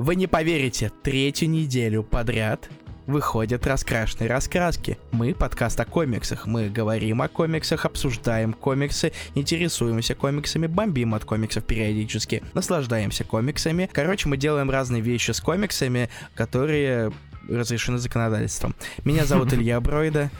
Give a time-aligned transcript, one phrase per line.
[0.00, 2.70] Вы не поверите, третью неделю подряд
[3.06, 4.96] выходят раскрашенные раскраски.
[5.12, 6.46] Мы подкаст о комиксах.
[6.46, 13.90] Мы говорим о комиксах, обсуждаем комиксы, интересуемся комиксами, бомбим от комиксов периодически, наслаждаемся комиксами.
[13.92, 17.12] Короче, мы делаем разные вещи с комиксами, которые
[17.46, 18.74] разрешены законодательством.
[19.04, 20.30] Меня зовут Илья Бройда.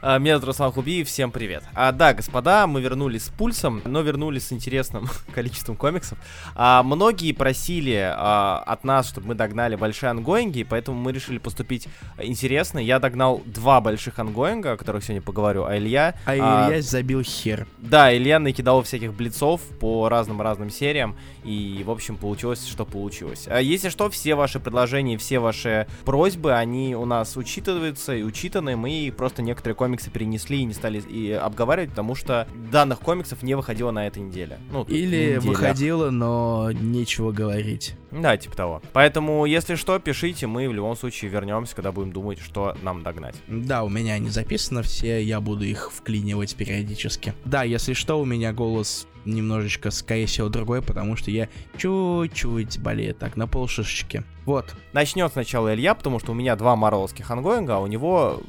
[0.00, 1.64] А, меня зовут Руслан Хубиев, всем привет.
[1.74, 6.18] А, да, господа, мы вернулись с пульсом, но вернулись с интересным количеством комиксов.
[6.54, 11.88] А, многие просили а, от нас, чтобы мы догнали большие ангоинги, поэтому мы решили поступить
[12.20, 12.78] интересно.
[12.78, 16.14] Я догнал два больших ангоинга, о которых сегодня поговорю, а Илья...
[16.26, 17.66] А, а Илья забил хер.
[17.78, 23.48] Да, Илья накидал всяких блицов по разным-разным сериям, и, в общем, получилось, что получилось.
[23.48, 28.76] А если что, все ваши предложения, все ваши просьбы, они у нас учитываются и учитаны,
[28.76, 33.42] мы просто некоторые комиксы комиксы перенесли и не стали и обговаривать, потому что данных комиксов
[33.42, 34.58] не выходило на этой неделе.
[34.70, 35.40] Ну, Или неделя.
[35.40, 37.94] выходило, но нечего говорить.
[38.10, 38.82] Да, типа того.
[38.92, 43.36] Поэтому, если что, пишите, мы в любом случае вернемся, когда будем думать, что нам догнать.
[43.46, 47.32] Да, у меня они записаны все, я буду их вклинивать периодически.
[47.46, 53.14] Да, если что, у меня голос немножечко, скорее всего, другой, потому что я чуть-чуть болею
[53.14, 54.22] так, на полшишечки.
[54.44, 54.74] Вот.
[54.92, 58.40] Начнет сначала Илья, потому что у меня два марвелских ангоинга, а у него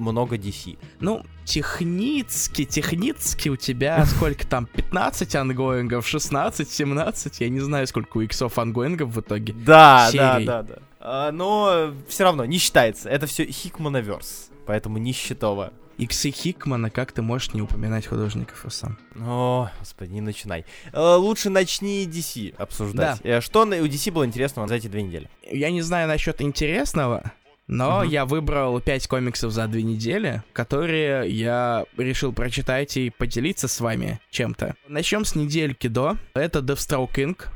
[0.00, 0.78] много DC.
[1.00, 7.86] Ну, технически, технически у тебя сколько там, 15 ongoing ов, 16, 17, я не знаю,
[7.86, 9.52] сколько у иксов ongoing ов в итоге.
[9.52, 10.44] Да, серий.
[10.46, 10.78] да, да, да.
[11.00, 15.72] А, но все равно не считается, это все Хикмановерс, поэтому не считово.
[16.00, 18.96] Иксы Хикмана, как ты можешь не упоминать художников сам?
[19.20, 20.64] О, господи, не начинай.
[20.94, 23.20] Э, лучше начни DC обсуждать.
[23.22, 23.28] Да.
[23.28, 25.28] Э, что у DC было интересного за эти две недели?
[25.42, 27.32] Я не знаю насчет интересного,
[27.70, 28.08] но uh-huh.
[28.08, 34.20] я выбрал 5 комиксов за две недели, которые я решил прочитать и поделиться с вами
[34.30, 34.74] чем-то.
[34.88, 36.16] Начнем с недельки до.
[36.34, 37.46] Это Deathstroke Inc.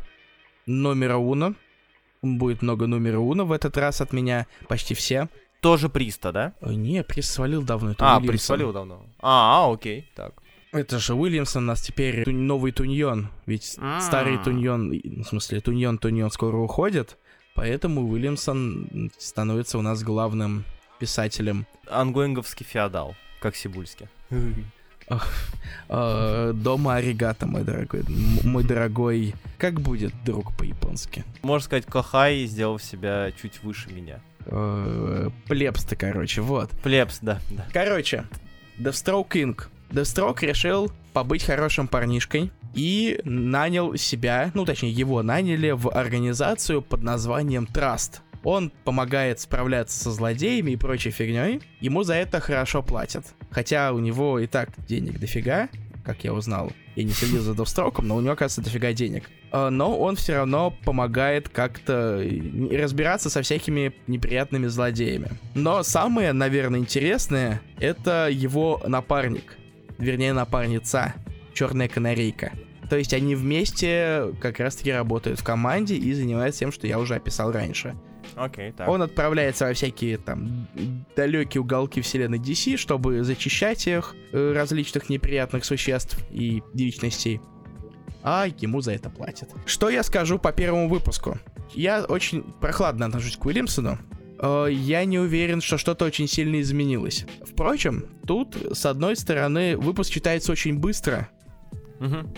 [0.67, 1.57] Номера Уно.
[2.23, 5.29] Будет много номера Уно в этот раз от меня, почти все.
[5.61, 6.53] Тоже Приста, да?
[6.61, 7.91] Ой, не, Прист свалил давно.
[7.91, 9.05] Это а, Прист свалил давно.
[9.19, 10.35] А, а, окей, так.
[10.71, 13.31] Это же Уильямсон у нас теперь новый Туньон.
[13.47, 14.01] Ведь А-а-а.
[14.01, 17.19] старый Туньон, в смысле, Туньон Туньон скоро уходит.
[17.55, 20.65] Поэтому Уильямсон становится у нас главным
[20.99, 21.67] писателем.
[21.89, 24.09] Ангоинговский феодал, как Сибульский.
[25.89, 28.05] А, дома аригата, мой дорогой.
[28.43, 29.35] Мой дорогой.
[29.59, 31.25] Как будет друг по-японски?
[31.43, 34.21] Можно сказать, Кохай сделал себя чуть выше меня.
[34.47, 36.71] А, Плебс-то, короче, вот.
[36.83, 37.67] Плебс, да, да.
[37.73, 38.25] Короче,
[38.79, 39.65] Deathstroke Inc.
[39.91, 47.03] Deathstroke решил побыть хорошим парнишкой, и нанял себя, ну точнее его наняли в организацию под
[47.03, 48.21] названием Trust.
[48.43, 51.63] Он помогает справляться со злодеями и прочей фигней.
[51.81, 53.25] Ему за это хорошо платят.
[53.51, 55.71] Хотя у него и так денег дофига,
[56.05, 56.71] как я узнал.
[56.95, 59.31] Я не следил за Довстроком, но у него, кажется, дофига денег.
[59.51, 62.23] А, но он все равно помогает как-то
[62.71, 65.31] разбираться со всякими неприятными злодеями.
[65.55, 69.57] Но самое, наверное, интересное— это его напарник.
[69.99, 71.15] Вернее, напарница.
[71.55, 72.53] Черная канарейка.
[72.91, 77.15] То есть они вместе как раз-таки работают в команде и занимаются тем, что я уже
[77.15, 77.95] описал раньше.
[78.37, 78.89] Окей, okay, так.
[78.89, 80.67] Он отправляется во всякие там
[81.17, 87.41] далекие уголки вселенной DC, чтобы зачищать их э, различных неприятных существ и личностей.
[88.23, 89.51] А ему за это платят.
[89.67, 91.39] Что я скажу по первому выпуску?
[91.75, 93.99] Я очень прохладно отношусь к Уильямсону.
[94.41, 97.27] Э, я не уверен, что что-то очень сильно изменилось.
[97.43, 101.29] Впрочем, тут, с одной стороны, выпуск читается очень быстро,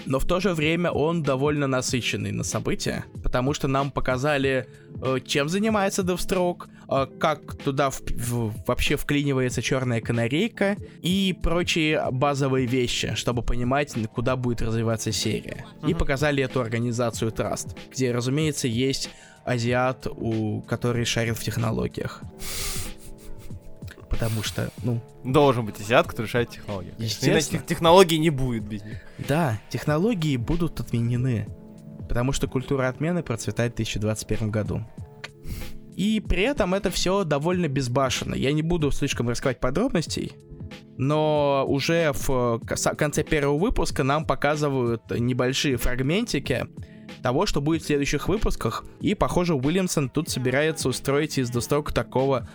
[0.06, 4.66] но в то же время он довольно насыщенный на события, потому что нам показали,
[5.02, 12.02] э, чем занимается Deathstroke, э, как туда в, в, вообще вклинивается черная канарейка и прочие
[12.10, 15.64] базовые вещи, чтобы понимать, куда будет развиваться серия.
[15.86, 19.10] И показали эту организацию Trust, где, разумеется, есть
[19.44, 22.22] азиат, у, который шарит в технологиях
[24.10, 25.00] потому что, ну...
[25.24, 26.94] Должен быть азиат, который решает технологии.
[26.98, 27.32] Естественно.
[27.32, 28.98] Иначе технологий не будет без них.
[29.18, 31.48] Да, технологии будут отменены,
[32.08, 34.84] потому что культура отмены процветает в 2021 году.
[35.96, 38.34] И при этом это все довольно безбашенно.
[38.34, 40.32] Я не буду слишком раскрывать подробностей,
[40.98, 42.60] но уже в
[42.98, 46.66] конце первого выпуска нам показывают небольшие фрагментики
[47.22, 48.84] того, что будет в следующих выпусках.
[49.00, 52.48] И, похоже, Уильямсон тут собирается устроить из Дострока такого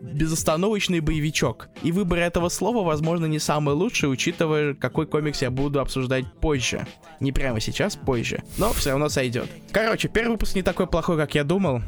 [0.00, 1.68] безостановочный боевичок.
[1.82, 6.86] И выбор этого слова, возможно, не самый лучший, учитывая, какой комикс я буду обсуждать позже.
[7.20, 8.42] Не прямо сейчас, позже.
[8.58, 9.48] Но все равно сойдет.
[9.72, 11.82] Короче, первый выпуск не такой плохой, как я думал.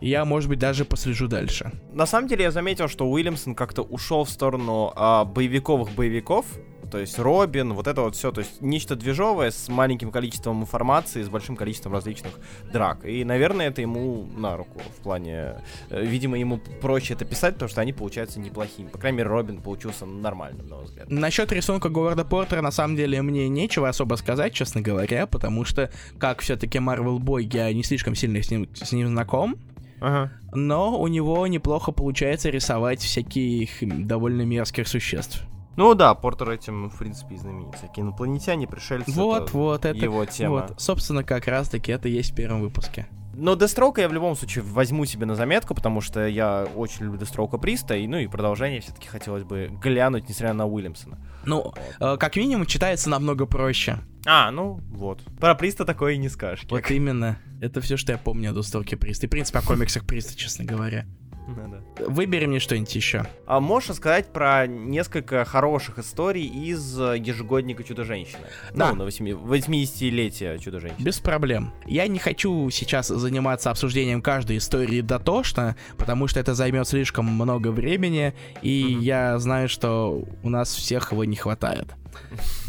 [0.00, 1.70] Я, может быть, даже послежу дальше.
[1.92, 6.44] На самом деле, я заметил, что Уильямсон как-то ушел в сторону а, боевиковых боевиков,
[6.92, 11.22] то есть Робин, вот это вот все, то есть нечто движовое с маленьким количеством информации,
[11.22, 12.32] с большим количеством различных
[12.70, 13.06] драк.
[13.06, 15.54] И, наверное, это ему на руку в плане,
[15.88, 18.88] э, видимо, ему проще это писать, потому что они получаются неплохими.
[18.88, 21.10] По крайней мере, Робин получился нормальным, на мой взгляд.
[21.10, 25.90] Насчет рисунка Говарда Портера, на самом деле, мне нечего особо сказать, честно говоря, потому что,
[26.18, 29.56] как все-таки Марвел Бой, я не слишком сильно с ним, с ним знаком.
[30.02, 30.30] Ага.
[30.52, 35.42] Но у него неплохо получается рисовать всяких довольно мерзких существ.
[35.76, 37.74] Ну да, Портер этим, в принципе, и знаменит.
[37.74, 39.10] Всякие инопланетяне, пришельцы.
[39.12, 40.66] Вот, это вот, это его тема.
[40.68, 43.08] Вот, собственно, как раз-таки это есть в первом выпуске.
[43.34, 47.18] Но Дестроука я в любом случае возьму себе на заметку, потому что я очень люблю
[47.18, 51.18] Дестроука Приста, и, ну и продолжение все-таки хотелось бы глянуть, несмотря на Уильямсона.
[51.46, 53.98] Ну, э, как минимум, читается намного проще.
[54.26, 55.22] А, ну вот.
[55.40, 56.66] Про Приста такое и не скажешь.
[56.68, 57.38] Вот именно.
[57.60, 59.26] Это все, что я помню о Дестроуке Приста.
[59.26, 61.06] И, в принципе, о комиксах Приста, честно говоря.
[61.98, 63.26] Ну Выбери мне что-нибудь еще.
[63.46, 68.42] А можешь рассказать про несколько хороших историй из э, ежегодника Чудо-женщины?
[68.74, 68.92] Да.
[68.92, 71.04] Ну, на 80-летие Чудо-женщины.
[71.04, 71.72] Без проблем.
[71.86, 77.68] Я не хочу сейчас заниматься обсуждением каждой истории дотошно, потому что это займет слишком много
[77.72, 79.00] времени, и Мгм.
[79.00, 81.94] я знаю, что у нас всех его не хватает.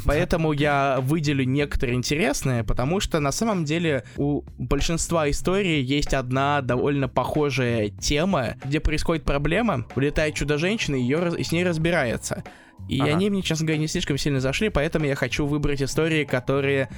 [0.05, 6.61] Поэтому я выделю некоторые интересные, потому что на самом деле у большинства историй есть одна
[6.61, 12.43] довольно похожая тема, где происходит проблема, улетает чудо-женщина и, раз- с ней разбирается.
[12.89, 13.11] И Ага.
[13.11, 16.89] они мне, честно говоря, не слишком сильно зашли, поэтому я хочу выбрать истории, которые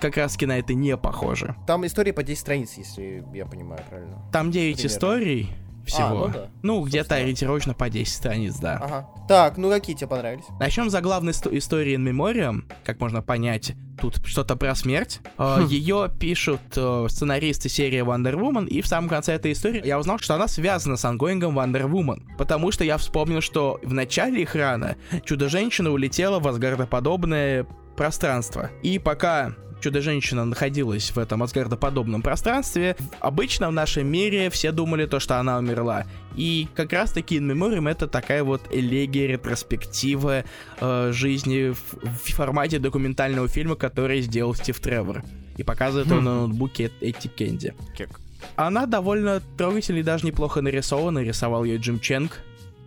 [0.00, 1.54] как раз-таки на это не похожи.
[1.64, 4.20] Там история по 10 страниц, если я понимаю правильно.
[4.32, 4.92] Там 9 Примерно.
[4.92, 5.48] историй
[5.84, 6.26] всего.
[6.26, 6.46] ну да.
[6.62, 7.20] Ну, где-то Собственно.
[7.20, 8.78] ориентировочно по 10 страниц, да.
[8.82, 9.08] Ага.
[9.28, 10.44] Так, ну какие тебе понравились?
[10.60, 12.64] Начнем с заглавной сто- истории In Memoriam.
[12.84, 15.20] Как можно понять, тут что-то про смерть.
[15.38, 15.66] Хм.
[15.66, 20.18] Ее пишут э, сценаристы серии Wonder Woman, и в самом конце этой истории я узнал,
[20.18, 22.22] что она связана с ongoing ом Wonder Woman.
[22.36, 28.70] Потому что я вспомнил, что в начале их run а Чудо-женщина улетела в асгардоподобное пространство.
[28.82, 29.52] И пока
[29.82, 35.58] Чудо-женщина находилась в этом асгардоподобном пространстве, обычно в нашем мире все думали то, что она
[35.58, 36.06] умерла.
[36.36, 40.44] И как раз таки In Memoriam это такая вот элегия, ретроспектива
[40.80, 45.24] э, жизни в, в формате документального фильма, который сделал Стив Тревор.
[45.56, 47.74] И показывает он на ноутбуке Эти Кенди.
[47.96, 48.20] Кек.
[48.56, 51.18] Она довольно трогательно и даже неплохо нарисована.
[51.18, 52.40] Рисовал ее Джим Ченг.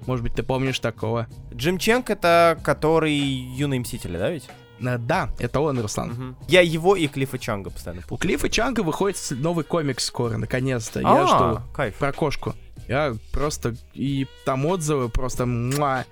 [0.07, 1.27] Может быть, ты помнишь такого?
[1.53, 4.50] Джим Ченк это который юный мстители, да ведь?
[4.80, 6.36] Э, Да, это он, Руслан.
[6.48, 8.22] Я его и Клиффа Чанга постоянно У путаю.
[8.30, 11.00] Клиффа Чанга выходит новый комикс скоро, наконец-то.
[11.00, 11.62] Я А, жду.
[11.74, 11.95] Кайф.
[11.95, 12.54] Про кошку.
[12.88, 13.75] Я просто...
[13.94, 15.45] И там отзывы просто...
[15.45, 16.06] муа.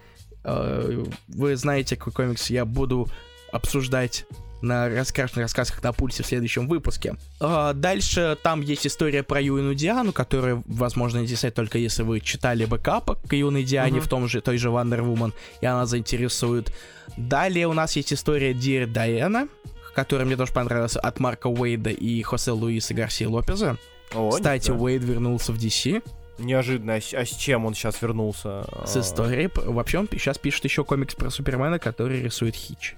[0.44, 3.08] Э, Вы знаете, какой комикс я буду
[3.52, 4.26] обсуждать
[4.64, 7.16] на раскрашенных рассказках на пульсе в следующем выпуске.
[7.40, 12.66] А, Дальше там есть история про Юину Диану, которая, возможно, интересует только если вы читали
[12.66, 14.02] бэкапы к Юной Диане Мгм.
[14.02, 16.74] в том же, той же Wonder Woman, и она заинтересует.
[17.18, 19.48] Далее у нас есть история Dear Diana,
[19.94, 23.78] которая мне тоже понравилась, от Марка Уэйда и Хосе Луиса Гарсия Лопеза.
[24.14, 24.84] О, Кстати, нифига.
[24.84, 26.02] Уэйд вернулся в DC
[26.40, 26.96] Неожиданно.
[26.96, 28.66] А с, а с чем он сейчас вернулся?
[28.88, 29.50] с историей.
[29.54, 32.96] Вообще он сейчас пишет еще комикс про Супермена, который рисует Хич.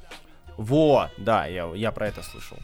[0.57, 2.57] Во, да, я, я про это слышал.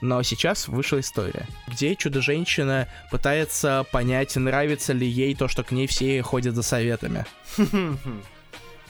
[0.00, 5.86] Но сейчас вышла история, где Чудо-женщина пытается понять, нравится ли ей то, что к ней
[5.86, 7.24] все ходят за советами.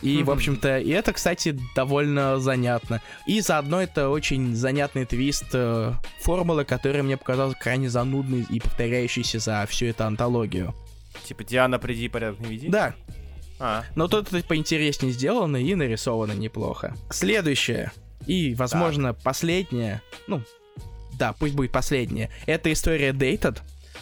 [0.03, 3.01] И, в общем-то, и это, кстати, довольно занятно.
[3.27, 9.39] И заодно это очень занятный твист э, формулы, которая мне показалась крайне занудной и повторяющейся
[9.39, 10.75] за всю эту антологию.
[11.25, 12.69] Типа, Диана, приди, порядок не веди?
[12.69, 12.95] Да,
[13.59, 16.95] А, Но тут это поинтереснее сделано и нарисовано неплохо.
[17.11, 17.91] Следующее.
[18.27, 20.03] И, возможно, последнее.
[20.27, 20.43] Ну,
[21.19, 22.31] да, пусть будет последнее.
[22.47, 23.59] Это история Dated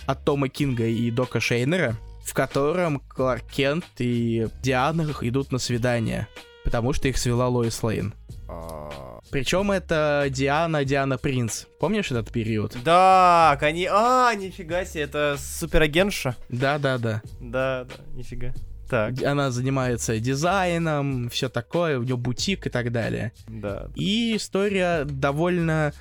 [0.06, 6.26] от Тома Кинга и Дока Шейнера, в котором Кларк Кент и Диана идут на свидание,
[6.64, 8.14] потому что их свела Лоис Лейн.
[8.48, 11.64] а, Причем это Диана, Диана Принц.
[11.80, 12.76] Помнишь этот период?
[12.84, 13.86] Да, они...
[13.90, 16.36] А, нифига себе, это суперагентша.
[16.48, 17.22] Да-да-да.
[17.40, 18.54] Да, да, нифига.
[18.92, 23.32] Так, Она занимается дизайном, все такое, у нее бутик и так далее.
[23.49, 23.88] да.
[23.94, 25.94] И история довольно...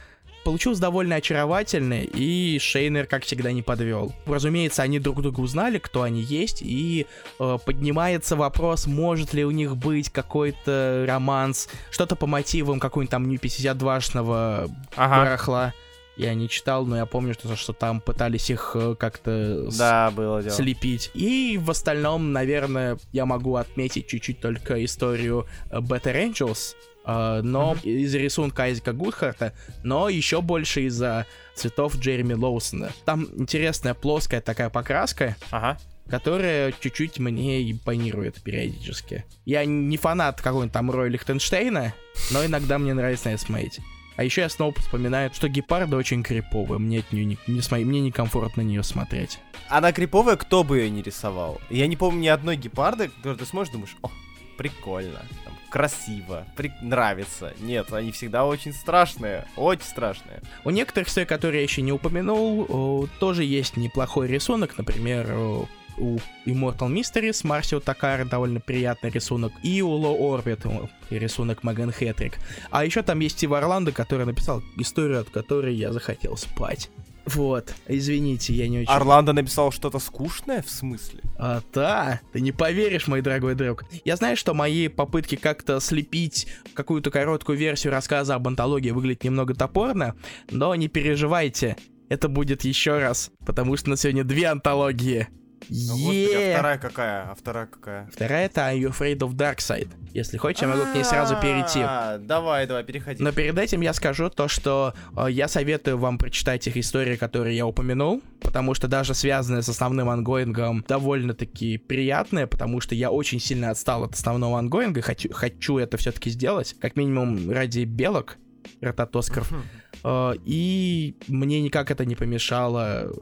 [0.43, 4.11] Получилась довольно очаровательной, и Шейнер, как всегда, не подвел.
[4.25, 7.05] Разумеется, они друг друга узнали, кто они есть, и
[7.39, 13.29] э, поднимается вопрос, может ли у них быть какой-то романс, что-то по мотивам какой-нибудь там
[13.29, 15.73] Нью 52-шного Ага, барахла.
[16.17, 20.11] Я не читал, но я помню, что, что там пытались их э, как-то с- да,
[20.11, 20.53] было дело.
[20.53, 21.09] слепить.
[21.13, 26.75] И в остальном, наверное, я могу отметить чуть-чуть только историю э, Better Angels,
[27.05, 29.53] э, но из рисунка Айзека Гудхарта,
[29.83, 31.25] но еще больше из-за
[31.55, 32.91] цветов Джереми Лоусона.
[33.05, 35.79] Там интересная плоская такая покраска, Ага.
[36.09, 39.23] которая чуть-чуть мне импонирует периодически.
[39.45, 41.93] Я не фанат какого-нибудь там Роя Лихтенштейна,
[42.31, 43.79] но иногда мне нравится на это смотреть.
[44.17, 46.79] А еще я снова вспоминаю, что гепарда очень криповая.
[46.79, 49.39] Мне от нее не, не смо- мне некомфортно на нее смотреть.
[49.69, 51.61] Она криповая, кто бы ее не рисовал.
[51.69, 54.11] Я не помню ни одной гепарды, которую ты смотришь, думаешь, о,
[54.57, 56.71] прикольно, там, красиво, при...
[56.81, 57.53] нравится.
[57.59, 60.41] Нет, они всегда очень страшные, очень страшные.
[60.65, 64.77] У некоторых которые я еще не упомянул, тоже есть неплохой рисунок.
[64.77, 69.51] Например, у Immortal Mysteries Марсио Такара довольно приятный рисунок.
[69.63, 72.37] И у Low Orbit рисунок Меган Хэтрик.
[72.69, 76.89] А еще там есть Стив Орландо, который написал историю, от которой я захотел спать.
[77.25, 78.89] Вот, извините, я не очень...
[78.89, 81.21] Орландо написал что-то скучное, в смысле?
[81.37, 83.85] А, да, ты не поверишь, мой дорогой друг.
[84.03, 89.53] Я знаю, что мои попытки как-то слепить какую-то короткую версию рассказа об антологии выглядят немного
[89.53, 90.15] топорно,
[90.49, 91.77] но не переживайте,
[92.09, 95.29] это будет еще раз, потому что на сегодня две антологии.
[95.69, 97.31] О, господи, а вторая какая?
[97.31, 98.09] А вторая какая?
[98.11, 99.89] Вторая это Are You Afraid of Darkseid.
[100.13, 101.79] Если хочешь, я могу к ней сразу перейти.
[101.81, 103.23] А, Давай, давай, переходи.
[103.23, 107.55] Но перед этим я скажу то, что э, я советую вам прочитать их истории, которые
[107.55, 113.11] я упомянул, потому что даже связанные с основным ongoing ом довольно-таки приятные, потому что я
[113.11, 117.85] очень сильно отстал от основного ongoing а, хочу, хочу это все-таки сделать, как минимум ради
[117.85, 118.37] белок,
[118.81, 119.63] рототоскров, Хм.
[120.03, 123.13] Э, и мне никак это не помешало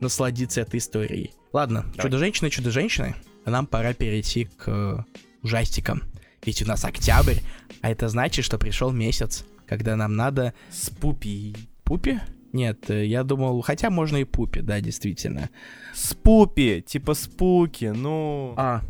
[0.00, 1.32] насладиться этой историей.
[1.52, 2.02] Ладно, Давай.
[2.02, 4.98] чудо-женщины, чудо-женщины, нам пора перейти к э,
[5.42, 6.02] ужастикам.
[6.44, 7.38] Ведь у нас октябрь,
[7.80, 11.56] а это значит, что пришел месяц, когда нам надо Спупи.
[11.84, 12.20] пупи?
[12.52, 15.50] Нет, э, я думал, хотя можно и пупи, да, действительно.
[15.94, 18.54] Спупи, типа спуки, ну...
[18.56, 18.82] А,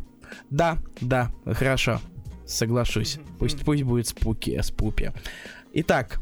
[0.51, 2.01] да, да, хорошо,
[2.47, 3.19] соглашусь.
[3.39, 5.13] Пусть, пусть будет спуки, спупи.
[5.73, 6.21] Итак,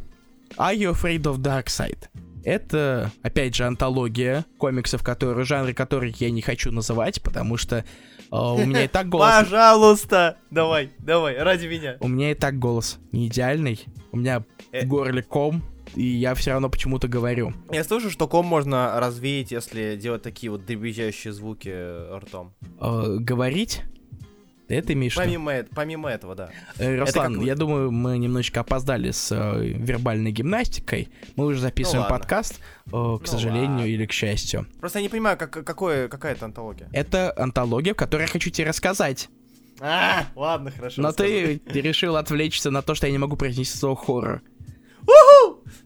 [0.57, 2.09] Are You Afraid of Dark Side?
[2.45, 7.85] Это, опять же, антология комиксов, которые, жанры которых я не хочу называть, потому что э,
[8.31, 9.31] у меня и так голос...
[9.45, 10.37] Пожалуйста!
[10.51, 11.97] Давай, давай, ради меня.
[12.01, 13.85] У меня и так голос не идеальный.
[14.13, 14.85] У меня Э.
[14.85, 15.63] в горле ком,
[15.95, 17.53] и я все равно почему-то говорю.
[17.71, 21.73] Я слышу, что ком можно развеять, если делать такие вот дребезжащие звуки
[22.19, 22.53] ртом.
[22.81, 23.83] Э, говорить?
[24.69, 25.21] Это виду?
[25.21, 26.51] Помимо, помимо этого, да.
[26.79, 31.11] Э, Руслан, вы- я думаю, мы немножечко опоздали с э, вербальной гимнастикой.
[31.37, 32.19] Мы уже записываем Ну ладно.
[32.19, 33.85] подкаст, э, к сожалению ладно.
[33.87, 34.67] или к счастью.
[34.81, 36.89] Просто я не понимаю, как, какое, какая это антология.
[36.93, 39.29] Это антология, в которой я хочу тебе рассказать.
[39.81, 41.03] А, ладно, хорошо.
[41.03, 44.43] Но ты, ты решил отвлечься на то, что я не могу произнести слово хоррор.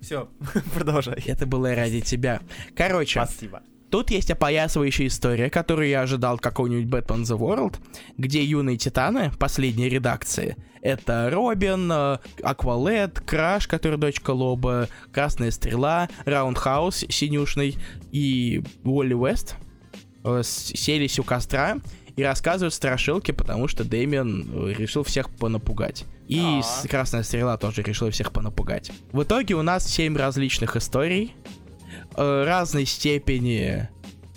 [0.00, 0.28] Все,
[0.74, 1.22] продолжай.
[1.26, 2.40] Это было ради тебя.
[2.76, 3.62] Короче, Спасибо.
[3.90, 7.76] Тут есть опоясывающая история, которую я ожидал от какого-нибудь Batman The World,
[8.16, 16.08] где юные титаны последней редакции— это Робин, э, Аквалад, Краш, который дочка Лоба, Красная Стрела,
[16.24, 17.76] Раундхаус синюшный
[18.12, 19.56] и Уолли Уэст
[20.24, 21.78] э, уселись у костра
[22.16, 26.04] и рассказывают страшилки, потому что Дэмиан э, решил всех понапугать.
[26.26, 26.88] И А.
[26.88, 28.90] Красная Стрела тоже решила всех понапугать.
[29.12, 31.34] В итоге у нас семь различных историй,
[32.18, 33.88] э, разной степени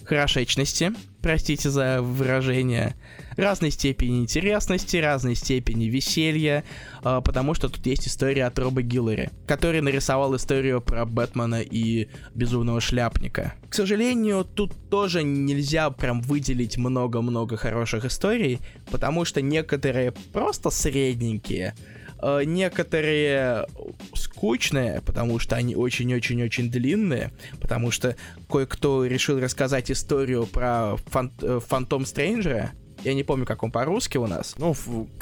[0.05, 2.95] хорошечности, простите за выражение,
[3.37, 6.63] разной степени интересности, разной степени веселья,
[7.03, 12.09] э, потому что тут есть история от Роба Гиллари, который нарисовал историю про Бэтмена и
[12.35, 13.53] Безумного Шляпника.
[13.69, 18.59] К сожалению, тут тоже нельзя прям выделить много-много хороших историй,
[18.91, 21.75] потому что некоторые просто средненькие,
[22.21, 23.65] э, некоторые
[24.13, 28.15] скучные, потому что они очень-очень-очень длинные, потому что
[28.49, 32.71] кое-кто решил рассказать историю про фан- э, Фантом Стрэнджера.
[33.03, 34.53] Я не помню, как он по-русски у нас.
[34.59, 34.75] Ну,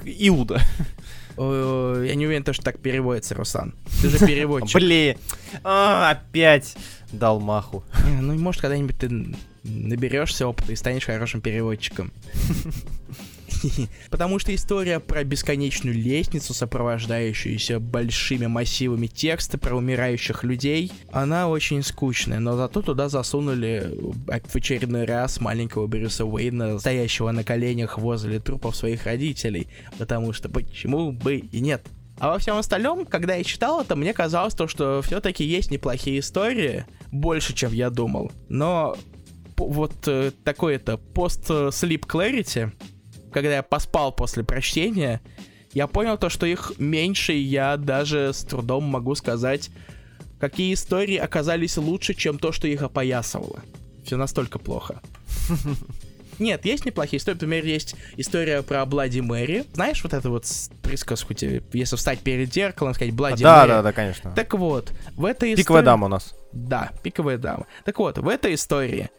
[0.06, 0.62] Иуда.
[1.38, 3.74] Э, Я не уверен, то, что так переводится, Руслан.
[4.02, 4.76] Ты же переводчик.
[4.76, 5.18] Блин.
[5.64, 6.76] А, опять
[7.14, 7.84] дал маху.
[8.20, 12.12] Ну, может, когда-нибудь ты наберешься опыта и станешь хорошим переводчиком.
[14.10, 21.84] Потому что история про бесконечную лестницу, сопровождающуюся большими массивами текста про умирающих людей, она очень
[21.84, 23.84] скучная, но зато туда засунули
[24.28, 30.34] э, в очередной раз маленького Брюса Уэйна, стоящего на коленях возле трупов своих родителей, потому
[30.34, 31.86] что почему бы и нет.
[32.20, 36.20] А во всем остальном, когда я читал это, мне казалось то, что все-таки есть неплохие
[36.20, 38.32] истории, больше, чем я думал.
[38.50, 38.98] Но
[39.58, 42.72] вот э, такой это пост-sleep clarity,
[43.32, 45.22] когда я поспал после прочтения,
[45.74, 49.70] я понял то, что их меньше, и я даже с трудом могу сказать,
[50.40, 53.62] какие истории оказались лучше, чем то, что их опоясывало.
[54.06, 55.02] Все настолько плохо.
[56.40, 57.36] Нет, есть неплохие истории.
[57.36, 59.66] Например, есть история про Блади Мэри.
[59.74, 60.46] Знаешь вот эту вот
[60.82, 63.70] присказку, тебе, если встать перед зеркалом, сказать Блади Да, Мэри?
[63.70, 64.32] да, да, конечно.
[64.32, 65.86] Так вот, в этой Пиковая истории...
[65.86, 66.34] дама у нас.
[66.54, 67.68] Да, пиковая дама.
[67.84, 69.10] Так вот, в этой истории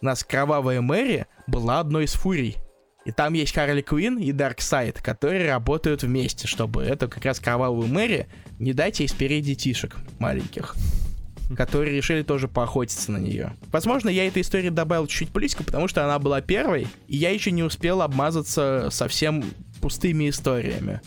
[0.00, 2.56] У нас Кровавая Мэри была одной из фурий.
[3.04, 7.88] И там есть Харли Квин и Дарксайд, которые работают вместе, чтобы эту как раз Кровавую
[7.88, 8.28] Мэри
[8.58, 10.76] не дать ей спереть детишек маленьких
[11.56, 13.52] которые решили тоже поохотиться на нее.
[13.70, 17.50] Возможно, я этой истории добавил чуть-чуть плюсика, потому что она была первой, и я еще
[17.50, 19.44] не успел обмазаться совсем
[19.82, 21.00] пустыми историями.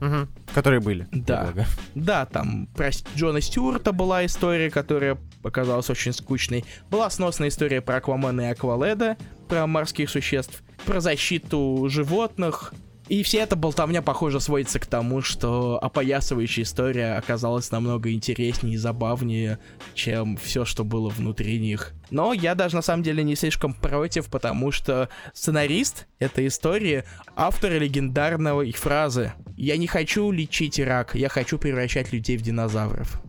[0.00, 0.26] Угу.
[0.52, 1.06] Которые были.
[1.12, 1.52] Да.
[1.94, 6.64] Да, там про Джона Стюарта была история, которая показалась очень скучной.
[6.90, 9.16] Была сносная история про Аквамена и Акваледа,
[9.52, 12.72] про морских существ, про защиту животных,
[13.08, 18.78] и вся эта болтовня, похоже, сводится к тому, что опоясывающая история оказалась намного интереснее и
[18.78, 19.58] забавнее,
[19.92, 21.92] чем все, что было внутри них.
[22.08, 27.04] Но я даже на самом деле не слишком против, потому что сценарист этой истории—
[27.36, 33.20] автор легендарного их фразы «Я не хочу лечить рак, я хочу превращать людей в динозавров».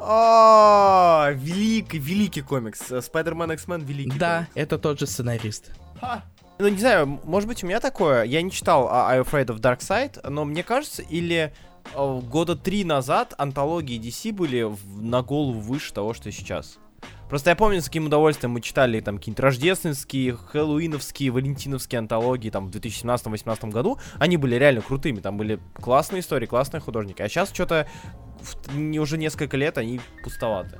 [0.00, 2.90] А, великий, великий комикс.
[2.90, 4.18] Spider-Man X-Men великий.
[4.18, 5.70] Да, это тот же сценарист.
[6.58, 8.24] Ну, не знаю, может быть, у меня такое.
[8.24, 11.52] Я не читал I'm Afraid of Dark Side, но мне кажется, или
[11.94, 14.66] э, года три назад антологии DC были
[14.98, 16.78] на голову выше того, что сейчас.
[17.28, 22.68] Просто я помню, с каким удовольствием мы читали там какие-нибудь рождественские, хэллоуиновские, валентиновские антологии там
[22.68, 23.98] в 2017-2018 году.
[24.18, 27.22] Они были реально крутыми, там были классные истории, классные художники.
[27.22, 27.88] А сейчас что-то
[28.98, 30.78] уже несколько лет они пустоваты.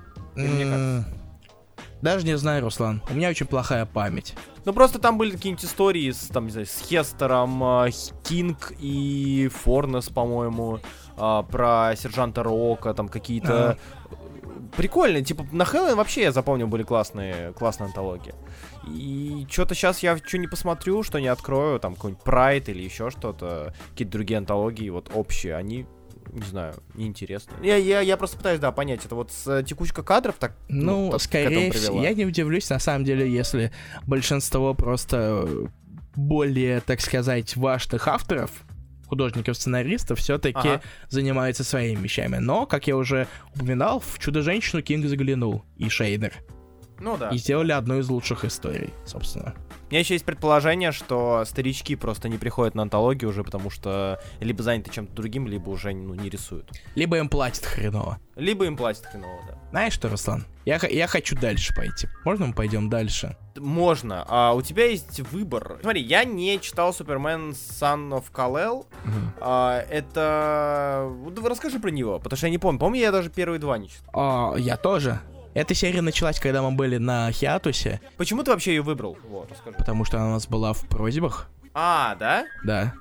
[2.03, 3.03] Даже не знаю, Руслан.
[3.11, 4.35] У меня очень плохая память.
[4.65, 7.91] Ну просто там были какие-нибудь истории с, там, не знаю, с Хестером, э,
[8.23, 10.81] Кинг и Форнес, по-моему,
[11.17, 13.79] э, про сержанта Рока, там какие-то...
[14.77, 18.35] Прикольно, типа, на Хэллоуин вообще, я запомнил, были классные, классные антологии.
[18.87, 23.11] И что-то сейчас я что не посмотрю, что не открою, там какой-нибудь Прайд или еще
[23.11, 25.87] что-то, какие-то другие антологии, вот общие, они
[26.33, 27.53] не знаю, неинтересно.
[27.63, 30.57] Я, я, я просто пытаюсь, да, понять, это вот с, текучка кадров так.
[30.69, 33.73] Ну, ну скорее всего, я не удивлюсь, на самом деле, если
[34.07, 35.47] большинство просто
[36.15, 38.51] более, так сказать, важных авторов,
[39.07, 40.83] художников-сценаристов все-таки ага.
[41.09, 42.37] занимаются своими вещами.
[42.39, 46.33] Но, как я уже упоминал, в Чудо-женщину Кинг заглянул и Шейдер.
[47.01, 47.31] Ну да.
[47.31, 49.55] И сделали одну из лучших историй, собственно.
[49.89, 54.21] У меня еще есть предположение, что старички просто не приходят на антологию уже, потому что
[54.41, 56.73] либо заняты чем-то другим, либо уже ну, не рисуют.
[56.97, 58.19] Либо им платят хреново.
[58.35, 59.59] Либо им платят хреново, да.
[59.71, 60.45] Знаешь что, Руслан?
[60.65, 62.09] Я, я хочу дальше пойти.
[62.25, 63.37] Можно мы пойдем дальше?
[63.57, 64.25] Можно.
[64.27, 65.79] А у тебя есть выбор.
[65.81, 68.79] Смотри, я не читал Супермен Son of Kal-El.
[68.79, 68.87] Угу.
[69.41, 71.09] А, это...
[71.45, 72.81] Расскажи про него, потому что я не помню.
[72.81, 74.11] Помню, я даже первые два не читал.
[74.13, 75.21] А, я тоже.
[75.57, 78.03] Эта серия началась, когда мы были на Хиатусе.
[78.19, 79.17] Почему ты вообще ее выбрал?
[79.27, 79.75] Вот, расскажи.
[79.75, 81.49] Потому что она у нас была в просьбах.
[81.73, 82.45] А, да?
[82.63, 82.93] Да.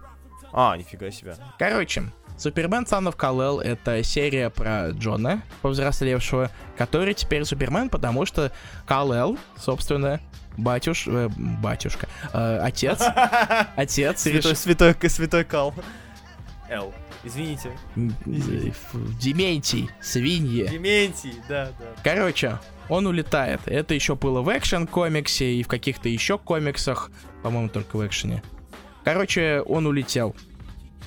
[0.53, 1.35] А, нифига себе.
[1.59, 2.03] Короче,
[2.37, 8.53] Супермен Son of Kal-El— это серия про Джона, повзрослевшего, который теперь Супермен, потому что
[8.87, 10.21] Кал-Эл, собственно,
[10.55, 11.07] батюш...
[11.07, 13.03] Э, батюшка, э, отец,
[13.75, 14.21] отец...
[14.21, 15.73] Святой, святой, святой Кал.
[16.69, 16.93] Эл.
[17.25, 17.71] Извините.
[19.19, 20.67] Дементий, свиньи.
[20.67, 21.85] Дементий, да, да.
[22.03, 23.61] Короче, он улетает.
[23.65, 27.11] Это еще было в экшен комиксе и в каких-то еще комиксах.
[27.41, 28.43] По-моему, только в экшене.
[29.03, 30.35] Короче, он улетел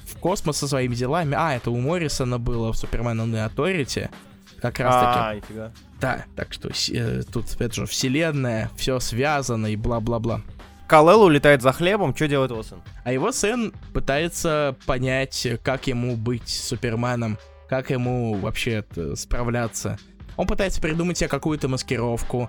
[0.04, 1.35] в космос со своими делами.
[1.38, 4.11] А, это у Моррисона было в Супермен and Authority.
[4.61, 5.18] Как раз таки.
[5.20, 5.72] А, нифига.
[6.00, 10.42] Да, так что э, тут, это же, вселенная, все связано и бла-бла-бла.
[10.88, 12.83] Калел улетает за хлебом, что делает его сын?
[13.05, 19.98] А его сын пытается понять, как ему быть Суперменом, как ему вообще справляться.
[20.37, 22.48] Он пытается придумать себе какую-то маскировку,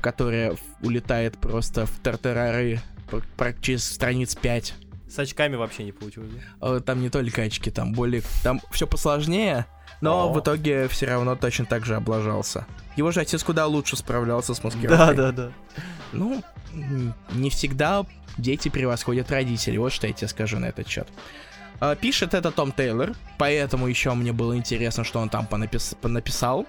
[0.00, 2.80] которая улетает просто в тартарары
[3.60, 4.74] через страниц 5.
[5.08, 6.80] С очками вообще не получилось, да?
[6.80, 8.22] Там не только очки, там более...
[8.42, 9.66] Там все посложнее,
[10.00, 10.32] но О.
[10.32, 12.66] в итоге все равно точно так же облажался.
[12.96, 15.14] Его же отец куда лучше справлялся с маскировкой.
[15.14, 15.52] Да, да, да.
[16.12, 16.42] Ну,
[17.32, 18.04] не всегда
[18.38, 19.78] дети превосходят родителей.
[19.78, 21.08] Вот что я тебе скажу на этот счет.
[21.80, 26.66] А, пишет это Том Тейлор, поэтому еще мне было интересно, что он там понапис понаписал.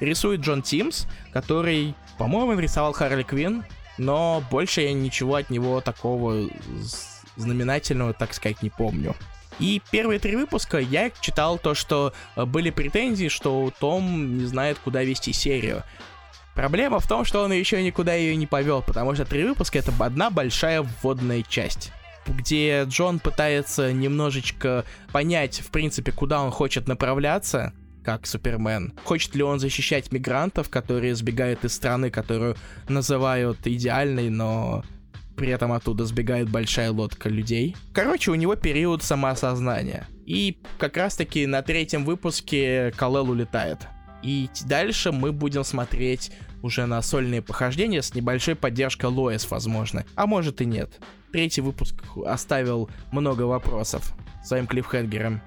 [0.00, 3.64] Рисует Джон Тимс, который, по-моему, рисовал Харли Квин,
[3.98, 6.48] но больше я ничего от него такого
[7.36, 9.14] знаменательного, так сказать, не помню.
[9.58, 14.78] И первые три выпуска я читал то, что э, были претензии, что Том не знает,
[14.78, 15.82] куда вести серию.
[16.56, 19.92] Проблема в том, что он еще никуда ее не повел, потому что три выпуска это
[20.00, 21.92] одна большая вводная часть
[22.28, 27.72] где Джон пытается немножечко понять, в принципе, куда он хочет направляться,
[28.04, 28.92] как Супермен.
[29.04, 32.56] Хочет ли он защищать мигрантов, которые сбегают из страны, которую
[32.88, 34.84] называют идеальной, но
[35.36, 37.76] при этом оттуда сбегает большая лодка людей.
[37.92, 40.08] Короче, у него период самоосознания.
[40.24, 43.86] И как раз таки на третьем выпуске Калел улетает.
[44.22, 46.32] И дальше мы будем смотреть
[46.66, 50.04] уже на сольные похождения с небольшой поддержкой Лоис, возможно.
[50.14, 51.00] А может и нет.
[51.32, 51.94] Третий выпуск
[52.26, 54.12] оставил много вопросов
[54.44, 55.40] своим клиффхенгером.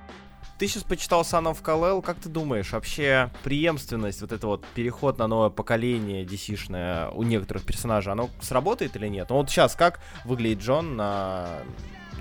[0.58, 5.18] Ты сейчас почитал Son of Kal-El, как ты думаешь, вообще преемственность, вот это вот переход
[5.18, 9.30] на новое поколение DC-шное у некоторых персонажей, оно сработает или нет?
[9.30, 11.60] Ну вот сейчас как выглядит Джон на,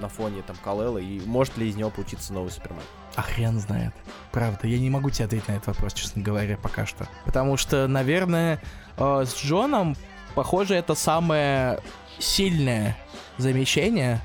[0.01, 2.83] на фоне там Калела, и может ли из него получиться новый Супермен?
[3.19, 3.93] А хрен знает.
[4.31, 7.09] Правда, я не могу тебе ответить на этот вопрос, честно говоря, пока что.
[7.25, 8.63] Потому что, наверное,
[8.97, 9.97] э, с Джоном,
[10.37, 11.81] похоже, это самое
[12.21, 12.97] сильное
[13.37, 14.21] замещение,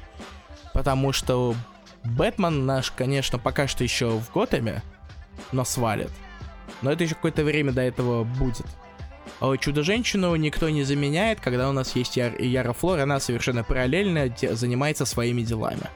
[0.76, 1.56] потому что
[2.04, 4.84] Бэтмен наш, конечно, пока что еще в Готэме,
[5.52, 6.12] но свалит.
[6.84, 8.68] Но это еще какое-то время до этого будет.
[9.40, 14.32] А Чудо-женщину никто не заменяет, когда у нас есть Яр Яра Флор, она совершенно параллельно
[14.52, 15.90] занимается своими делами.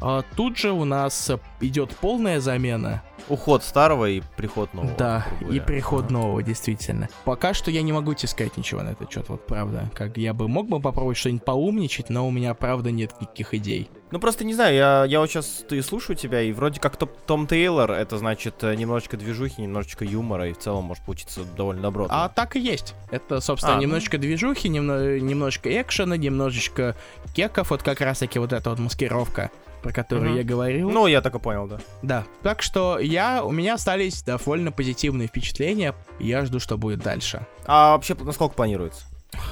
[0.00, 1.30] А тут же у нас
[1.60, 3.02] идет полная замена.
[3.28, 4.94] Уход старого и приход нового.
[4.96, 7.08] Да, и приход нового, действительно.
[7.24, 9.90] Пока что я не могу тебе сказать ничего на этот счет, вот правда.
[9.94, 13.90] Как я бы мог бы попробовать что-нибудь поумничать, но у меня правда нет никаких идей.
[14.10, 17.10] Ну просто не знаю, я, я вот сейчас ты слушаю тебя, и вроде как Том,
[17.26, 21.82] Том Тейлор, это значит э, немножечко движухи, немножечко юмора, и в целом может получиться довольно
[21.82, 22.24] добротно.
[22.24, 22.94] А так и есть.
[23.10, 23.82] Это, собственно, а, ну.
[23.82, 24.22] немножечко ну...
[24.22, 26.96] движухи, немно, немножечко экшена, немножечко
[27.34, 29.50] кеков, вот как раз таки вот эта вот маскировка
[29.82, 30.38] про которую угу.
[30.38, 30.90] я говорил.
[30.90, 31.78] Ну, я так и понял, да.
[32.02, 32.24] Да.
[32.42, 35.94] Так что я, у меня остались довольно позитивные впечатления.
[36.18, 37.46] Я жду, что будет дальше.
[37.66, 39.04] А вообще, насколько планируется?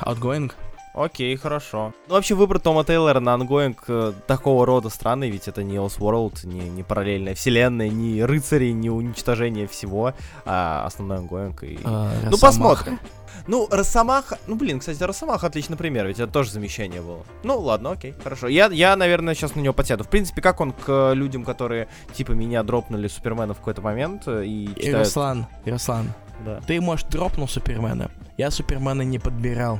[0.02, 0.52] Ongoing.
[0.96, 1.92] Окей, хорошо.
[2.08, 6.46] Ну, вообще, выбор Тома Тейлора на ongoing э, такого рода странный, ведь это не Elseworld,
[6.46, 10.14] не, не параллельная вселенная, не рыцари, не уничтожение всего,
[10.46, 11.64] а основной ongoing.
[11.64, 11.78] И...
[11.84, 12.98] А, ну, посмотрим.
[13.46, 14.38] Ну, Росомаха...
[14.46, 17.24] Ну, блин, кстати, Росомаха отличный пример, ведь это тоже замещение было.
[17.42, 18.48] Ну, ладно, окей, хорошо.
[18.48, 20.02] Я, я наверное, сейчас на него подсяду.
[20.02, 24.46] В принципе, как он к людям, которые, типа, меня дропнули Супермена в какой-то момент э,
[24.46, 25.06] и читают...
[25.06, 26.60] Руслан, Руслан, да.
[26.66, 28.10] ты, может, дропнул Супермена?
[28.38, 29.78] Я Супермена не подбирал.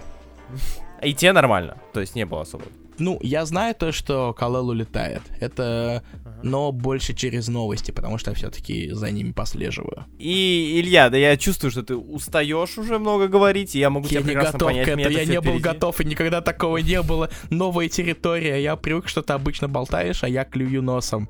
[1.02, 2.64] И тебе нормально, то есть не было особо.
[2.98, 5.22] Ну, я знаю то, что Калел улетает.
[5.38, 6.40] Это, ага.
[6.42, 10.06] но больше через новости, потому что я все-таки за ними послеживаю.
[10.18, 14.22] И, Илья, да я чувствую, что ты устаешь уже много говорить, и я могу я
[14.22, 14.86] тебя не готов понять.
[14.86, 17.28] К этому, я не был готов, и никогда такого не было.
[17.50, 21.28] Новая территория, я привык, что ты обычно болтаешь, а я клюю носом.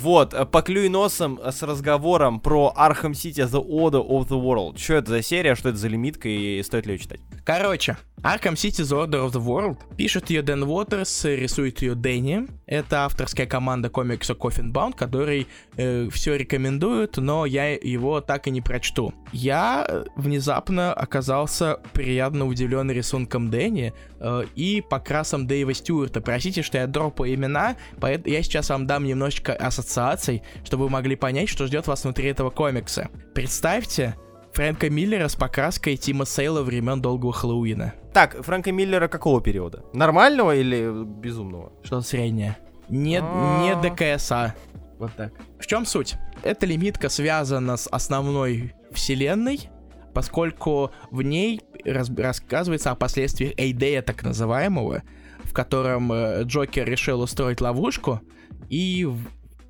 [0.00, 4.78] Вот, э, поклюй носом э, с разговором про Arkham City The Order of the World.
[4.78, 7.20] Что это за серия, что это за лимитка и стоит ли ее читать?
[7.44, 12.46] Короче, Arkham City The Order of the World пишет ее Дэн Уотерс, рисует ее Дэнни.
[12.66, 18.52] Это авторская команда комикса Coffin Bound, который э, все рекомендует, но я его так и
[18.52, 19.12] не прочту.
[19.32, 26.20] Я э, внезапно оказался приятно удивлен рисунком Дэнни э, и покрасом Дэйва Стюарта.
[26.20, 31.16] Простите, что я дропаю имена, поэтому я сейчас вам дам немножечко ассоциаций, чтобы вы могли
[31.16, 33.08] понять, что ждет вас внутри этого комикса.
[33.34, 34.16] Представьте,
[34.52, 37.94] Фрэнка Миллера с покраской Тима Сейла времен Долгого Хэллоуина.
[38.12, 39.84] Так, Фрэнка Миллера какого периода?
[39.92, 41.72] Нормального или безумного?
[41.82, 42.56] Что-то среднее.
[42.88, 44.54] Не, не ДКСА.
[44.98, 45.32] Вот так.
[45.58, 46.16] В чем суть?
[46.42, 49.70] Эта лимитка связана с основной вселенной,
[50.12, 55.02] поскольку в ней раз, рассказывается о последствиях Эйдея, так называемого,
[55.44, 58.20] в котором э, Джокер решил устроить ловушку
[58.68, 59.08] и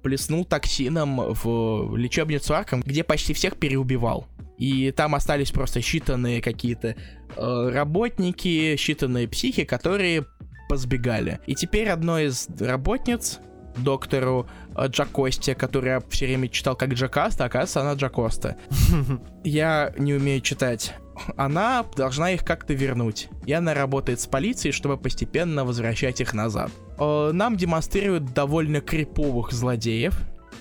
[0.02, 4.26] плеснул токсином в лечебницу Арком, где почти всех переубивал.
[4.58, 6.94] И там остались просто считанные какие-то
[7.36, 10.26] э, работники, считанные психи, которые
[10.68, 11.40] позбегали.
[11.46, 13.40] И теперь одной из работниц,
[13.76, 18.56] доктору э, Джакосте, который я все время читал как Джакаста, оказывается, она Джакоста.
[19.44, 20.94] Я не умею читать.
[21.36, 23.28] Она должна их как-то вернуть.
[23.46, 26.70] И она работает с полицией, чтобы постепенно возвращать их назад.
[26.98, 30.18] Э, нам демонстрируют довольно криповых злодеев.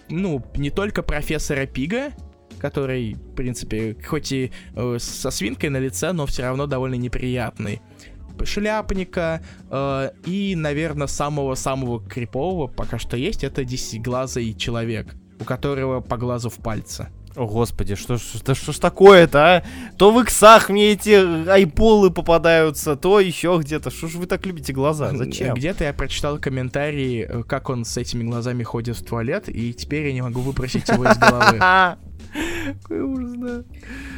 [0.10, 2.12] Ну, не только профессора Пига,
[2.60, 7.82] который, в принципе, хоть и э, со свинкой на лице, но все равно довольно неприятный.
[8.43, 16.17] Шляпника э, и, наверное, самого-самого крипового пока что есть, это десятиглазый человек, у которого по
[16.17, 17.10] глазу в пальце.
[17.36, 19.63] О, господи, что, что, что ж такое-то, а?
[19.98, 23.89] То в иксах мне эти айполы попадаются, то еще где-то.
[23.89, 25.15] Что ж вы так любите глаза?
[25.15, 25.56] Зачем?
[25.56, 30.08] Где-то я прочитал комментарий, э, как он с этими глазами ходит в туалет, и теперь
[30.08, 31.60] я не могу выпросить его из головы.
[32.82, 33.63] Какой ужас, да.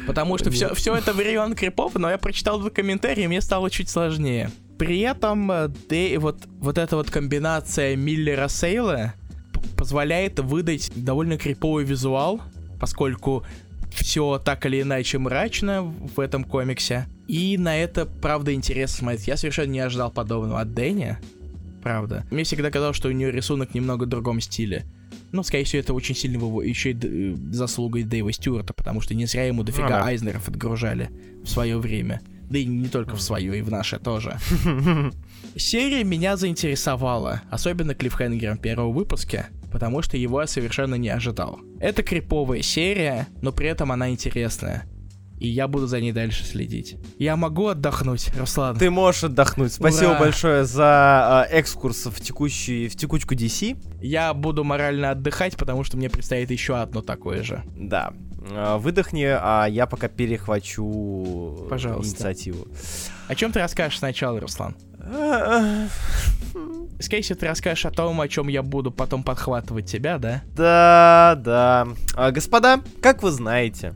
[0.06, 3.70] Потому что все, все это времен крипов, но я прочитал два комментария, и мне стало
[3.70, 4.50] чуть сложнее.
[4.78, 9.14] При этом э, да, вот, вот эта вот комбинация Миллера Сейла
[9.76, 12.40] позволяет выдать довольно криповый визуал,
[12.84, 13.46] поскольку
[13.92, 17.06] все так или иначе мрачно в этом комиксе.
[17.26, 19.26] И на это, правда, интересно смотреть.
[19.26, 21.16] Я совершенно не ожидал подобного от Дэни.
[21.82, 22.26] Правда.
[22.30, 24.84] Мне всегда казалось, что у нее рисунок немного в другом стиле.
[25.32, 29.14] Ну, скорее всего, это очень сильно его еще и д- заслугой Дэйва Стюарта, потому что
[29.14, 30.04] не зря ему дофига Ну да.
[30.04, 31.08] Айзнеров отгружали
[31.42, 32.20] в свое время.
[32.50, 34.36] Да и не только в свое, и в наше тоже.
[35.56, 41.58] Серия меня заинтересовала, особенно клиффхенгером первого выпуска, потому что его я совершенно не ожидал.
[41.80, 44.84] Это криповая серия, но при этом она интересная.
[45.40, 46.96] И я буду за ней дальше следить.
[47.18, 48.78] Я могу отдохнуть, Руслан.
[48.78, 49.72] Ты можешь отдохнуть.
[49.72, 50.20] Спасибо Ура.
[50.20, 53.76] большое за э, экскурс в, текущий, в текучку DC.
[54.00, 57.64] Я буду морально отдыхать, потому что мне предстоит еще одно такое же.
[57.76, 58.12] Да.
[58.50, 62.10] Э, Выдохни, а я пока перехвачу Пожалуйста.
[62.10, 62.66] инициативу.
[63.28, 64.76] О чем ты расскажешь сначала, Руслан?
[67.00, 70.42] Скорее всего, ты расскажешь о том, о чем я буду потом подхватывать тебя, да?
[70.54, 71.88] Да, да.
[72.14, 73.94] А, господа, как вы знаете,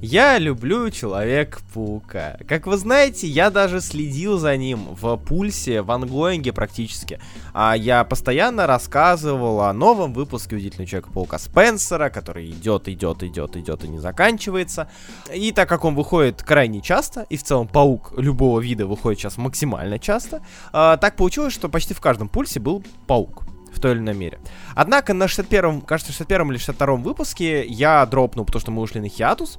[0.00, 2.38] я люблю Человек-паука.
[2.48, 7.20] Как вы знаете, я даже следил за ним в пульсе, в ангоинге практически.
[7.52, 13.84] А я постоянно рассказывал о новом выпуске Удивительного Человека-паука Спенсера, который идет, идет, идет, идет
[13.84, 14.90] и не заканчивается.
[15.32, 19.36] И так как он выходит крайне часто, и в целом паук любого вида выходит сейчас
[19.36, 24.00] максимально часто, а, так получилось, что почти в каждом пульсе был паук в той или
[24.00, 24.38] иной мере.
[24.74, 29.08] Однако на 61-м, кажется, 61-м или 62-м выпуске я дропнул, потому что мы ушли на
[29.08, 29.58] хиатус.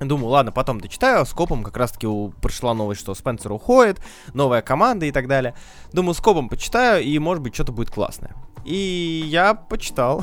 [0.00, 1.26] Думаю, ладно, потом дочитаю.
[1.26, 2.06] Скопом как раз-таки
[2.40, 4.00] пришла новость, что Спенсер уходит,
[4.32, 5.54] новая команда и так далее.
[5.92, 8.34] Думаю, скопом почитаю, и может быть что-то будет классное.
[8.64, 10.22] И я почитал.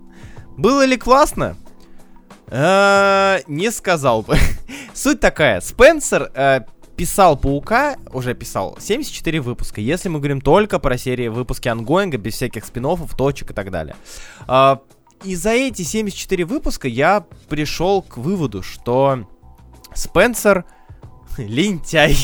[0.56, 1.56] Было ли классно?
[2.48, 4.36] Э, Не сказал бы.
[4.94, 5.60] Суть такая.
[5.60, 6.62] Спенсер э,
[6.96, 12.34] писал Паука, уже писал 74 выпуска, если мы говорим только про серии выпуски ангоинга, без
[12.34, 13.96] всяких спин точек и так далее.
[15.22, 19.26] А, И за эти 74 выпуска я пришел к выводу, что
[19.94, 20.64] Спенсер
[21.38, 22.16] лентяй.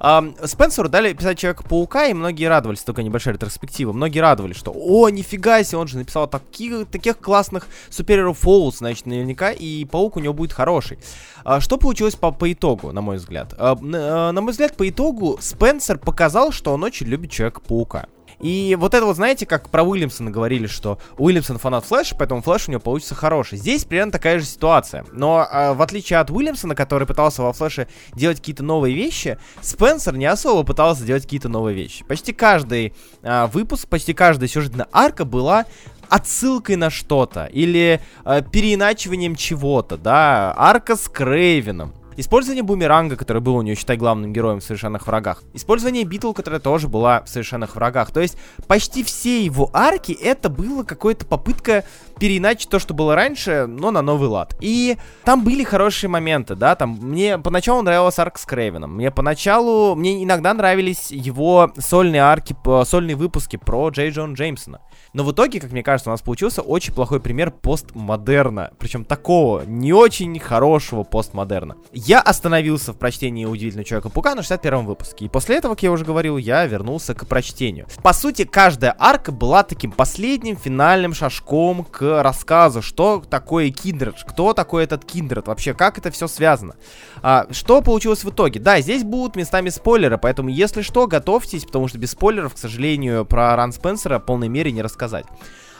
[0.00, 5.08] Ам, Спенсеру дали писать Человека-паука, и многие радовались, только небольшая ретроспектива, многие радовались, что «О,
[5.08, 10.20] нифига себе, он же написал таких, таких классных супереров Фоулс, значит, наверняка, и паук у
[10.20, 10.98] него будет хороший».
[11.44, 13.54] А, Что получилось по, по итогу, на мой взгляд?
[13.56, 18.06] А, На, на мой взгляд, по итогу Спенсер показал, что он очень любит Человека-паука.
[18.44, 22.68] И вот это вот, знаете, как про Уильямсона говорили, что Уильямсон фанат Флэша, поэтому Флэш
[22.68, 23.56] у него получится хороший.
[23.56, 25.06] Здесь примерно такая же ситуация.
[25.12, 30.14] Но а, в отличие от Уильямсона, который пытался во Флэше делать какие-то новые вещи, Спенсер
[30.18, 32.04] не особо пытался делать какие-то новые вещи.
[32.04, 35.64] Почти каждый а, выпуск, почти каждая сюжетная арка была
[36.10, 41.94] отсылкой на что-то или а, переиначиванием чего-то, да, арка с Крейвеном.
[42.16, 45.42] Использование бумеранга, который был у нее, считай, главным героем в совершенных врагах.
[45.52, 48.12] Использование Битл, которая тоже была в совершенных врагах.
[48.12, 48.36] То есть
[48.68, 51.84] почти все его арки это было какая-то попытка
[52.18, 54.56] переиначить то, что было раньше, но на новый лад.
[54.60, 58.94] И там были хорошие моменты, да, там мне поначалу нравилась арка с Крейвеном.
[58.94, 64.80] Мне поначалу, мне иногда нравились его сольные арки, сольные выпуски про Джей Джон Джеймсона.
[65.12, 68.72] Но в итоге, как мне кажется, у нас получился очень плохой пример постмодерна.
[68.78, 71.76] Причем такого не очень хорошего постмодерна.
[71.92, 75.26] Я остановился в прочтении Удивительного Человека-паука на 61 выпуске.
[75.26, 77.86] И после этого, как я уже говорил, я вернулся к прочтению.
[78.02, 84.52] По сути, каждая арка была таким последним финальным шажком к рассказу, что такое Киндред, кто
[84.52, 86.74] такой этот Киндред, вообще как это все связано.
[87.22, 88.60] А, что получилось в итоге?
[88.60, 93.24] Да, здесь будут местами спойлеры, поэтому если что, готовьтесь, потому что без спойлеров, к сожалению,
[93.24, 95.26] про Ран Спенсера в полной мере не рассказать.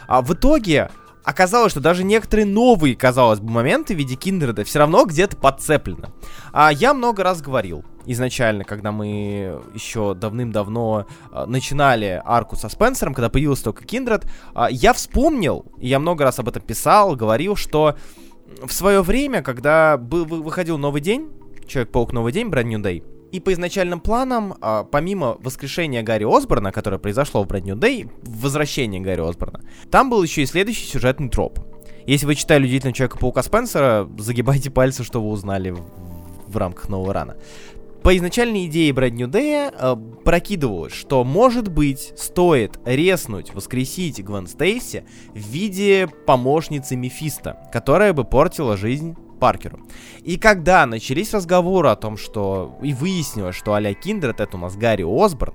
[0.07, 0.91] А в итоге
[1.25, 6.11] оказалось, что даже некоторые новые, казалось бы, моменты в виде Киндреда все равно где-то подцеплены.
[6.53, 13.15] А я много раз говорил изначально, когда мы еще давным-давно а, начинали арку со Спенсером,
[13.15, 17.57] когда появился только Киндред, а, я вспомнил, и я много раз об этом писал, говорил,
[17.57, 17.97] что
[18.63, 21.31] в свое время, когда был, вы- выходил новый день,
[21.67, 23.03] Человек-паук Новый день, Brand New Day,
[23.35, 28.09] и по изначальным планам, а, помимо воскрешения Гарри Осборна, которое произошло в Brand New Day,
[28.23, 31.59] возвращение Гарри Осборна, там был еще и следующий сюжетный троп.
[32.07, 35.75] Если вы читали «Удивительного Человека-паука Спенсера», загибайте пальцы, что вы узнали
[36.47, 37.37] в, рамках нового рана.
[38.05, 45.07] По изначальной идее Brand New э, прокидывалось, что, может быть, стоит резнуть, воскресить Гвен Стейси
[45.35, 49.79] в виде помощницы Мефиста, которая бы портила жизнь Паркеру.
[50.23, 54.75] И когда начались разговоры о том, что и выяснилось, что а-ля Киндред это у нас
[54.75, 55.53] Гарри Осборн,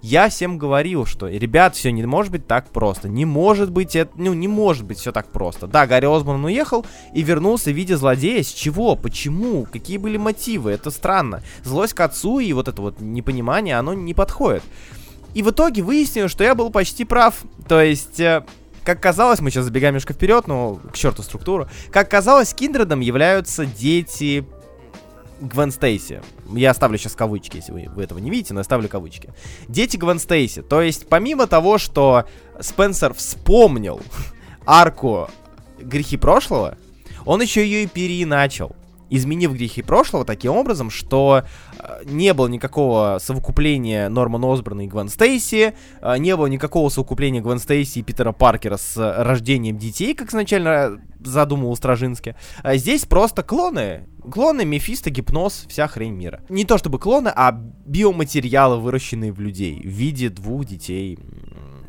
[0.00, 3.08] я всем говорил, что, ребят, все не может быть так просто.
[3.08, 5.66] Не может быть это, ну, не может быть все так просто.
[5.66, 8.44] Да, Гарри Осборн уехал и вернулся в виде злодея.
[8.44, 8.94] С чего?
[8.94, 9.66] Почему?
[9.72, 10.70] Какие были мотивы?
[10.70, 11.42] Это странно.
[11.64, 14.62] Злость к отцу и вот это вот непонимание, оно не подходит.
[15.34, 17.42] И в итоге выяснилось, что я был почти прав.
[17.66, 18.44] То есть, э,
[18.84, 21.68] как казалось, мы сейчас забегаем немножко вперед, но к черту структуру.
[21.90, 24.44] Как казалось, Киндредом являются дети
[25.40, 26.22] Гвен Стейси.
[26.54, 29.30] Я оставлю сейчас кавычки, если вы, вы этого не видите, но я ставлю кавычки.
[29.68, 30.62] Дети Гвен Стейси.
[30.62, 32.24] То есть, помимо того, что
[32.60, 34.00] Спенсер вспомнил
[34.66, 35.28] арку
[35.78, 36.76] грехи прошлого,
[37.24, 38.74] он еще ее и переиначил
[39.12, 41.44] изменив грехи прошлого таким образом, что
[42.04, 47.58] не было никакого совокупления Нормана Осборна и Гвен Стейси, э, не было никакого совокупления Гвен
[47.58, 52.34] Стейси и Питера Паркера с рождением детей, как изначально задумывал Стражинский.
[52.62, 54.08] А здесь просто клоны.
[54.30, 56.42] Клоны, Мефисто, гипноз, вся хрень мира.
[56.48, 61.18] Не то чтобы клоны, а биоматериалы, выращенные в людей в виде двух детей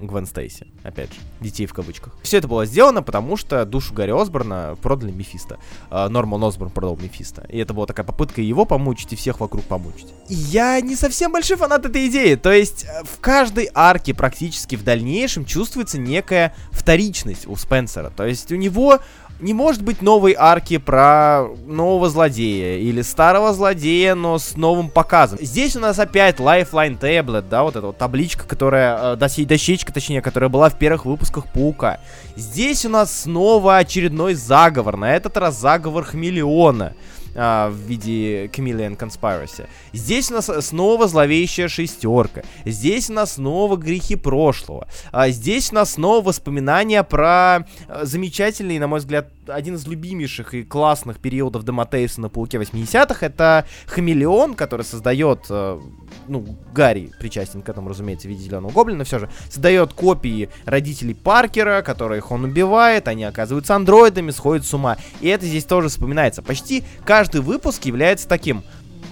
[0.08, 0.68] Гвен Стейси.
[0.84, 2.14] Опять же, детей в кавычках.
[2.24, 5.60] Все это было сделано, потому что душу Гарри Осборна продали Мефисто.
[5.90, 7.46] Э, Норман Осборн продал Мефисто.
[7.50, 10.08] И это была такая попытка его помучить и всех вокруг помучить.
[10.28, 12.36] я не совсем большой фанат этой идеи.
[12.36, 18.10] То есть э, в каждой арке практически в дальнейшем чувствуется некая вторичность у Спенсера.
[18.10, 19.00] То есть у него
[19.44, 25.38] не может быть новой арки про нового злодея или старого злодея, но с новым показом.
[25.42, 30.22] Здесь у нас опять Lifeline Tablet, да, вот эта вот табличка, которая, э, дощечка, точнее,
[30.22, 32.00] которая была в первых выпусках Паука.
[32.38, 36.94] Здесь у нас снова очередной заговор, на этот раз заговор Хамелеона
[37.36, 39.68] а, в виде Chameleon Conspiracy.
[39.92, 42.44] Здесь у нас снова зловещая шестерка.
[42.66, 44.88] Здесь у нас снова грехи прошлого.
[45.12, 50.54] А, здесь у нас снова воспоминания про а, замечательный, на мой взгляд, один из любимейших
[50.54, 53.26] и классных периодов Демотейса на Пауке 80-х.
[53.26, 55.80] Это Хамелеон, который создает а,
[56.28, 61.14] ну, Гарри причастен к этому, разумеется, в виде зеленого гоблина, все же, создает копии родителей
[61.14, 64.98] Паркера, которых он убивает, они оказываются андроидами, сходят с ума.
[65.22, 66.42] И это здесь тоже вспоминается.
[66.42, 68.64] Почти каждый выпуск является таким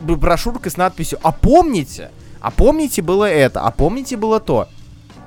[0.02, 2.12] брошюркой с надписью «А помните?
[2.40, 3.62] А помните было это?
[3.62, 4.68] А помните было то?»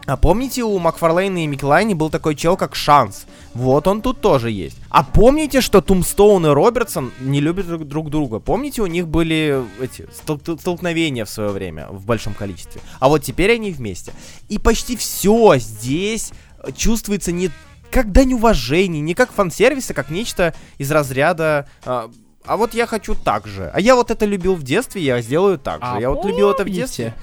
[0.07, 3.25] А помните, у Макфарлейна и Миклайни был такой чел, как Шанс?
[3.55, 4.77] Вот он тут тоже есть.
[4.91, 8.39] А помните, что Тумстоун и Робертсон не любят друг, друг друга?
[8.39, 12.83] Помните, у них были эти стол столкновения в свое время в большом количестве?
[13.01, 14.13] А вот теперь они вместе.
[14.51, 16.33] И почти все здесь
[16.77, 17.51] чувствуется не
[17.91, 21.67] как дань уважения, не как фан-сервис, а как нечто из разряда...
[21.85, 22.11] А,
[22.47, 23.71] а вот я хочу так же.
[23.73, 25.89] А я вот это любил в детстве, я сделаю так же.
[25.91, 27.15] А я вот любил это в детстве.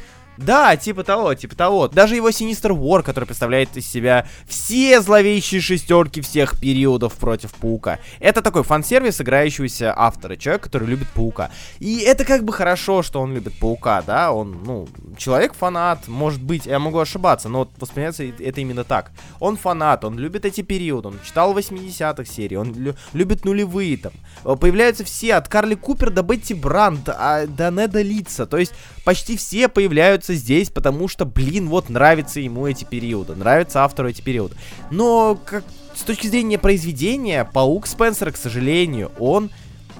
[0.46, 1.88] Да, типа того, типа того.
[1.88, 8.00] Даже его Синистер Вор, который представляет из себя все зловещие шестерки всех периодов против Паука.
[8.20, 11.52] Это такой фан-сервис играющегося автора, человек, который любит Паука.
[11.80, 16.66] И это как бы хорошо, что он любит Паука, да, он, ну, человек-фанат, может быть,
[16.66, 19.12] я могу ошибаться, но вот воспринимается это именно так.
[19.40, 24.14] Он фанат, он любит эти периоды, он читал 80-х серий, он лю любит нулевые там.
[24.44, 28.74] Э, появляются все, от Карли Купер до Бетти Бранд, а, до Неда Лица, то есть
[29.04, 34.22] почти все появляются здесь, потому что, блин, вот нравятся ему эти периоды, нравятся автору эти
[34.22, 34.56] периоды.
[34.90, 35.64] Но как
[35.96, 39.50] с точки зрения произведения, Паук Спенсера, к сожалению, он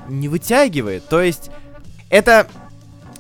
[0.08, 1.08] не вытягивает.
[1.08, 1.50] То есть
[2.10, 2.48] это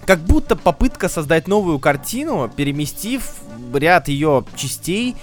[0.05, 3.35] как будто попытка создать новую картину, переместив
[3.73, 5.15] ряд ее частей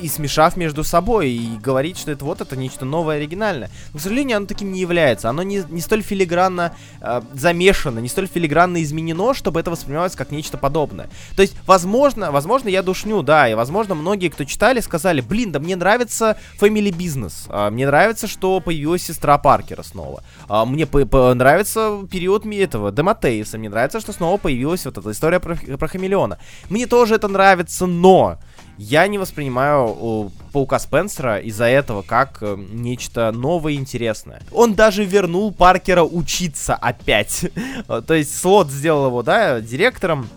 [0.00, 3.70] и смешав между собой, и говорить, что это вот это нечто новое, оригинальное.
[3.92, 5.28] Но, к сожалению, оно таким не является.
[5.28, 10.30] Оно не, не столь филигранно э, замешано, не столь филигранно изменено, чтобы это воспринималось как
[10.30, 11.08] нечто подобное.
[11.36, 15.58] То есть, возможно, возможно, я душню, да, и возможно, многие, кто читали, сказали, блин, да
[15.58, 21.04] мне нравится Family Business, э, мне нравится, что появилась сестра Паркера снова, э, мне по
[21.04, 25.88] по нравится период этого, Демотеиса, мне нравится, что снова появилась вот эта история про, про
[25.88, 26.38] Хамелеона.
[26.70, 28.38] Мне тоже это нравится, но
[28.78, 34.40] я не воспринимаю Паука Спенсера из-за этого как э, нечто новое и интересное.
[34.52, 37.46] Он даже вернул Паркера учиться опять.
[38.06, 40.28] То есть Слот сделал его, да, директором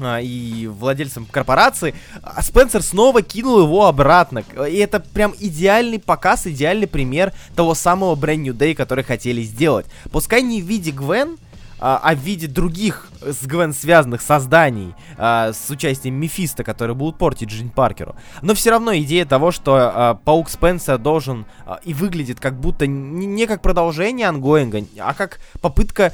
[0.00, 4.42] а, и владельцем корпорации, а Спенсер снова кинул его обратно.
[4.68, 9.86] И это прям идеальный показ, идеальный пример того самого Brand New Day, который хотели сделать.
[10.10, 11.38] Пускай не в виде Гвен,
[11.78, 17.18] а, а в виде других с Гвен связанных созданий а, с участием Мефиста, которые будут
[17.18, 18.16] портить жизнь Паркеру.
[18.42, 22.86] Но все равно идея того, что а, Паук Спенсер должен а, и выглядит как будто
[22.86, 26.12] не как продолжение ongoing а, а как попытка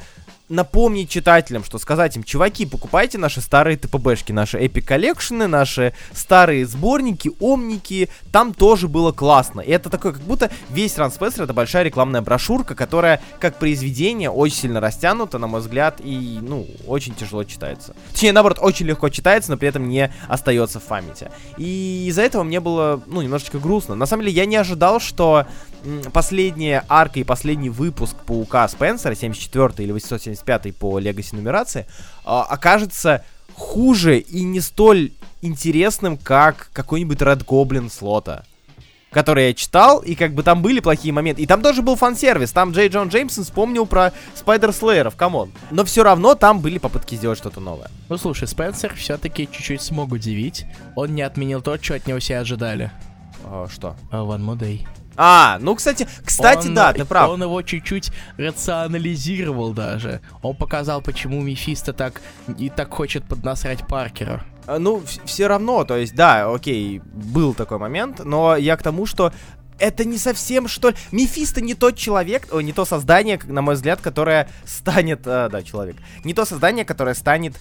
[0.51, 5.47] напомнить читателям, что сказать им, чуваки, покупайте наши старые TPB шки, наши Epic collection ы,
[5.47, 9.61] наши старые сборники, омники, там тоже было классно.
[9.61, 14.29] И это такое, как будто весь run Спенсер это большая рекламная брошюрка, которая, как произведение,
[14.29, 17.95] очень сильно растянута, на мой взгляд, и, ну, очень тяжело читается.
[18.11, 21.31] Точнее, наоборот, очень легко читается, но при этом не остается в памяти.
[21.57, 23.95] И из-за этого мне было, ну, немножечко грустно.
[23.95, 25.45] На самом деле, я не ожидал, что
[26.13, 31.85] последняя арка и последний выпуск Паука Спенсера, 74 или 875 по Legacy нумерации,
[32.23, 38.45] а, окажется хуже и не столь интересным, как какой-нибудь Red Goblin Слотта
[39.11, 41.41] который я читал, и как бы там были плохие моменты.
[41.41, 42.51] И там тоже был фан-сервис.
[42.51, 45.51] Там Джей Джон Джеймсон вспомнил про Spider-Slayer ов, come on.
[45.69, 47.89] Но все равно там были попытки сделать что-то новое.
[48.09, 50.65] Ну слушай, Спенсер все-таки чуть-чуть смог удивить.
[50.95, 52.91] Он не отменил то, что от него все ожидали.
[53.43, 53.95] А, что?
[54.11, 54.87] Uh, one more day.
[55.17, 57.29] А, ну, кстати, кстати, Он- да, ты прав.
[57.29, 60.21] Он его чуть-чуть рационализировал даже.
[60.41, 62.21] Он показал, почему Мефисто так
[62.57, 64.41] и так хочет поднасрать Паркеру.
[64.67, 69.05] А, Ну, все равно, то есть, да, окей, был такой момент, но я к тому,
[69.05, 69.33] что
[69.79, 70.95] это не совсем что ли.
[71.11, 75.63] Мефисто не тот человек, о, не то создание, на мой взгляд, которое станет, а, да,
[75.63, 77.59] человек, не то создание, которое станет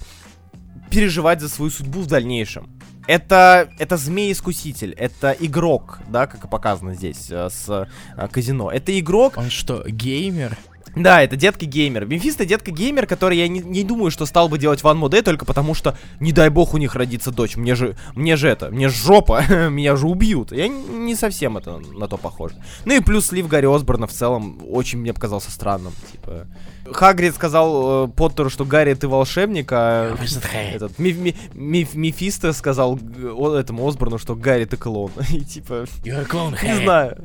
[0.91, 2.69] переживать за свою судьбу в дальнейшем.
[3.11, 8.71] Это, это змей-искуситель, это игрок, да, как и показано здесь э, с э, казино.
[8.71, 10.57] Это игрок, Он что, геймер?
[10.95, 12.07] да, это детка-геймер.
[12.07, 15.45] Мемфисто детка-геймер, который я не, не думаю, что стал бы делать One More Day только
[15.45, 17.57] потому, что, не дай бог, у них родится дочь.
[17.57, 20.53] Мне же, мне же это, мне жопа, меня же убьют.
[20.53, 22.55] Я н- не совсем это на то похоже.
[22.85, 25.93] Ну и плюс слив Гарри Осборна в целом очень мне показался странным.
[26.13, 26.47] Типа,
[26.93, 30.15] Хагрид сказал э, Поттеру, что Гарри, ты волшебник, а
[30.55, 32.99] этот Ми- Ми- Ми- Мефисто сказал
[33.37, 35.13] о- этому Осборну, что Гарри, ты клоун.
[35.31, 36.85] И типа, You're a clone, не Harry.
[36.85, 37.17] знаю.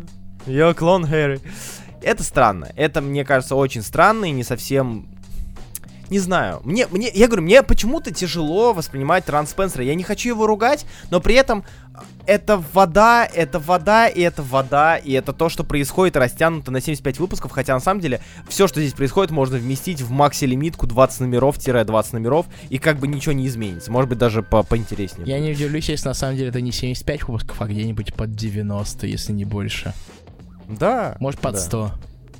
[0.48, 1.40] Я клон Хэри.
[2.02, 2.70] Это странно.
[2.76, 5.08] Это, мне кажется, очень странно и не совсем...
[6.10, 6.62] Не знаю.
[6.64, 9.84] Мне, мне, я говорю, мне почему-то тяжело воспринимать Транс Спенсера.
[9.84, 14.44] Я не хочу его ругать, но при этом э, это вода, это вода, и это
[14.44, 18.68] вода, и это то, что происходит, растянуто на 75 выпусков, хотя на самом деле все,
[18.68, 23.48] что здесь происходит, можно вместить в макси-лимитку 20 номеров-20 номеров, и как бы ничего не
[23.48, 23.92] изменится.
[23.92, 25.28] Может быть, даже по поинтереснее.
[25.28, 29.08] Я не удивлюсь, если на самом деле это не 75 выпусков, а где-нибудь под 90,
[29.08, 29.94] если не больше.
[30.68, 31.18] Да.
[31.20, 31.60] Может, под да.
[31.60, 31.92] 100.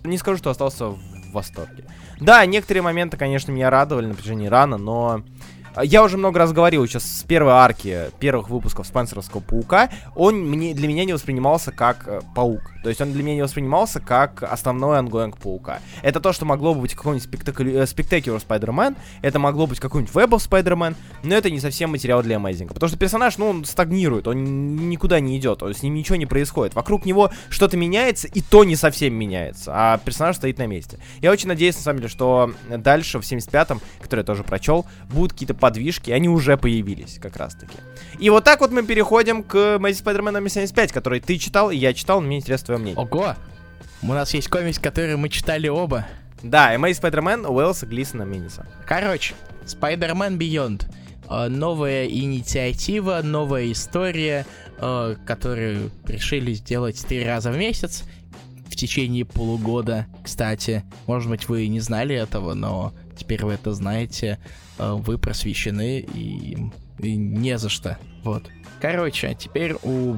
[0.06, 1.86] не скажу, что остался в восторге.
[2.20, 5.24] Да, некоторые моменты, конечно, меня радовали на протяжении run а, но
[5.84, 10.74] я уже много раз говорил сейчас с первой арки первых выпусков Спенсеровского паука, он мне,
[10.74, 12.62] для меня не воспринимался как э, паук.
[12.84, 15.80] То есть он для меня не воспринимался как основной ongoing паука.
[16.04, 20.14] Это то, что могло бы быть какой-нибудь спектакли- э, Spectacular Spider-Man, это могло быть какой-нибудь
[20.14, 22.68] of Spider-Man, но это не совсем материал для Amazing.
[22.68, 26.76] Потому что персонаж, ну, он стагнирует, он никуда не идет, с ним ничего не происходит.
[26.76, 31.00] Вокруг него что-то меняется, и то не совсем меняется, а персонаж стоит на месте.
[31.22, 35.34] Я очень надеюсь, на самом деле, что дальше, в 75-м, который я тоже прочел, будут
[35.34, 37.74] какие-то подвижки, они уже появились как раз-таки.
[38.20, 41.76] И вот так вот мы переходим к Amazing Spider-Man номер 75, который ты читал, и
[41.76, 43.02] я читал, мне интересно твое мнение.
[43.02, 43.36] Ого!
[44.04, 46.06] У нас есть комикс, который мы читали оба.
[46.44, 48.68] Да, Amazing Spider-Man Уэллса Глисона Миниса.
[48.86, 49.34] Короче,
[49.66, 50.86] Spider-Man Beyond.
[51.32, 54.46] Э, Новая инициатива, новая история,
[54.78, 58.04] э, которую решили сделать три раза в месяц
[58.68, 60.06] в течение полугода.
[60.24, 64.38] Кстати, может быть, вы не знали этого, но теперь вы это знаете.
[64.78, 66.58] Э, Вы просвещены и,
[67.00, 67.98] и не за что.
[68.24, 68.44] Вот.
[68.82, 70.18] Короче, теперь у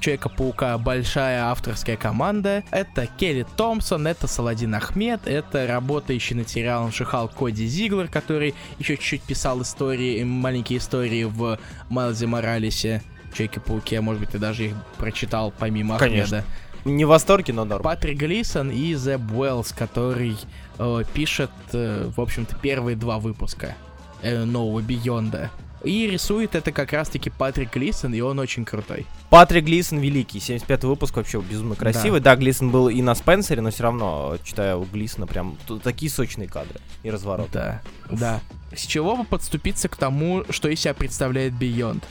[0.00, 2.64] Человека-паука большая авторская команда.
[2.70, 8.96] Это Келли Томпсон, это Саладин Ахмед, это работающий над сериалом Шихал Коди Зиглер, который еще
[8.96, 11.58] чуть-чуть писал истории, маленькие истории в
[11.90, 13.02] Майлзе Моралесе.
[13.34, 16.38] Человеке-пауке, может быть, ты даже их прочитал помимо Конечно.
[16.38, 16.56] Ахмеда.
[16.84, 17.82] Не в восторге, но норм.
[17.82, 20.36] Патрик Глисон и Зеб Уэллс, который
[20.78, 23.74] э, пишет, э, в общем-то, первые два выпуска
[24.22, 25.50] э, нового Бионда.
[25.84, 29.04] И рисует это как раз-таки Патрик Глисон, и он очень крутой.
[29.30, 32.20] Патрик Глисон великий, 75 выпуск вообще безумно красивый.
[32.20, 36.48] Да, Глисон был и на Спенсере, но все равно, читая у Глисона, прям такие сочные
[36.48, 37.48] кадры и разворот.
[37.52, 38.40] Да, да.
[38.74, 42.04] С чего бы подступиться к тому, что из себя представляет Бионд?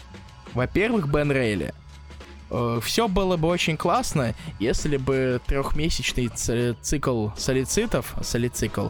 [0.54, 1.74] Во-первых, Бен Рейли.
[2.82, 6.30] Все было бы очень классно, если бы трехмесячный
[6.82, 8.88] цикл солицитов, солицикл,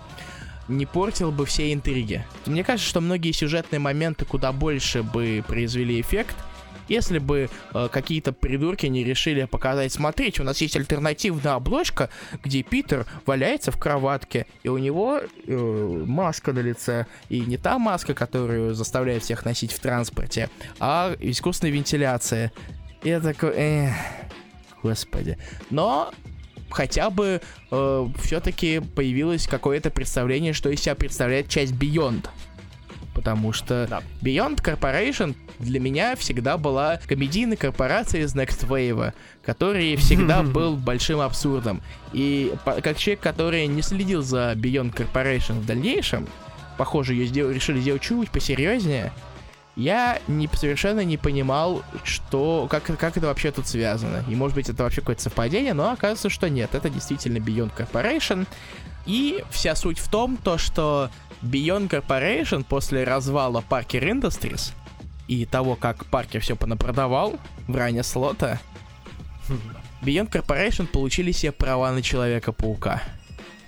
[0.68, 2.26] не портил бы все интриги.
[2.46, 6.36] Мне кажется, что многие сюжетные моменты куда больше бы произвели эффект,
[6.88, 12.10] если бы э, какие-то придурки не решили показать, смотрите, у нас есть альтернативная обложка,
[12.44, 17.80] где Питер валяется в кроватке, и у него э, маска на лице, и не та
[17.80, 20.50] маска, которую заставляют всех носить в транспорте,
[20.80, 22.52] а искусственная вентиляция.
[23.04, 23.94] Я такой, эх,
[24.84, 25.38] господи.
[25.70, 26.12] Но
[26.70, 27.42] хотя бы
[27.72, 32.28] э, все-таки появилось какое-то представление, что из себя представляет часть Beyond.
[33.14, 34.02] Потому что Да.
[34.22, 41.20] Beyond Corporation для меня всегда была комедийной корпорацией из Next Wave, который всегда был большим
[41.20, 41.82] абсурдом.
[42.14, 46.28] И как человек, который не следил за Beyond Corporation в дальнейшем,
[46.78, 49.12] похоже, ее сдел- решили сделать чуть посерьезнее,
[49.76, 54.24] я не, совершенно не понимал, что, как, как это вообще тут связано.
[54.28, 56.76] И может быть это вообще какое-то совпадение, но оказывается, что нет.
[56.76, 58.48] Это действительно Beyond Corporation.
[59.06, 61.10] И вся суть в том, то, что
[61.42, 64.74] Beyond Corporation после развала Parker Industries
[65.28, 67.36] и того, как Паркер все понапродавал
[67.68, 68.60] в ране слота,
[70.02, 73.02] Beyond Corporation получили себе права на Человека-паука.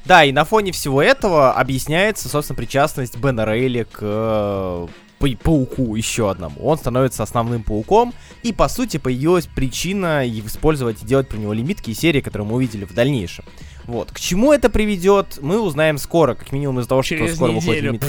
[0.06, 4.88] Да, и на фоне всего этого объясняется, собственно, причастность Бена Рейли к э,
[5.36, 6.62] пауку еще одному.
[6.66, 8.14] Он становится основным пауком,
[8.44, 12.56] и по сути появилась причина использовать и делать про него лимитки и серии, которые мы
[12.56, 13.46] увидели в дальнейшем.
[13.86, 14.12] Вот.
[14.12, 17.84] К чему это приведет, мы узнаем скоро, как минимум из-за того, что Через скоро выходит
[17.84, 17.88] неделю.
[17.94, 18.04] лимит.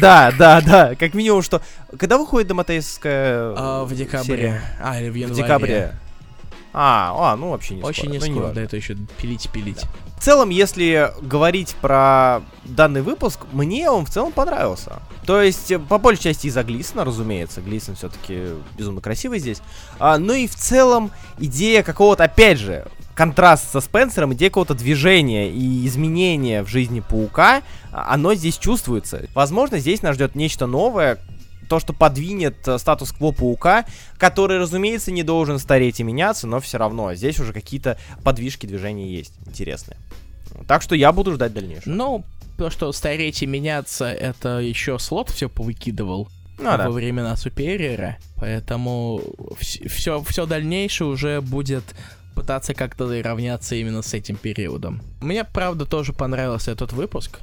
[0.00, 0.94] Да, да, да.
[0.94, 1.60] Как минимум, что.
[1.98, 4.62] Когда выходит Домотейская А, в декабре.
[4.82, 5.42] А, или в В январе.
[5.42, 5.92] декабре.
[6.72, 8.12] А, а, ну вообще не Очень скоро.
[8.12, 8.54] не Ну, скоро, неважно.
[8.54, 9.82] да, это еще пилить и пилить.
[10.20, 15.00] В целом, если говорить про данный выпуск, мне он в целом понравился.
[15.24, 17.62] То есть, э, по большей части из-за Глисона, разумеется.
[17.62, 19.62] Глисон все-таки безумно красивый здесь.
[19.98, 25.50] А, ну и в целом, идея какого-то, опять же, контраст со Спенсером, идея какого-то движения
[25.50, 29.26] и изменения в жизни Паука, а, оно здесь чувствуется.
[29.34, 31.18] Возможно, здесь нас ждет нечто новое,
[31.70, 33.84] то, что подвинет э, статус-кво Паука,
[34.18, 39.08] который, разумеется, не должен стареть и меняться, но все равно здесь уже какие-то подвижки движения
[39.08, 39.96] есть интересные.
[40.66, 41.94] Так что я буду ждать дальнейшего.
[41.94, 42.24] Ну,
[42.58, 46.90] то, что стареть и меняться, это еще слот все повыкидывал Ну во да.
[46.90, 49.22] времена Супериора, поэтому
[49.60, 51.84] все, все дальнейшее уже будет
[52.34, 55.02] пытаться как-то равняться именно с этим периодом.
[55.20, 57.38] Мне, правда, тоже понравился этот выпуск,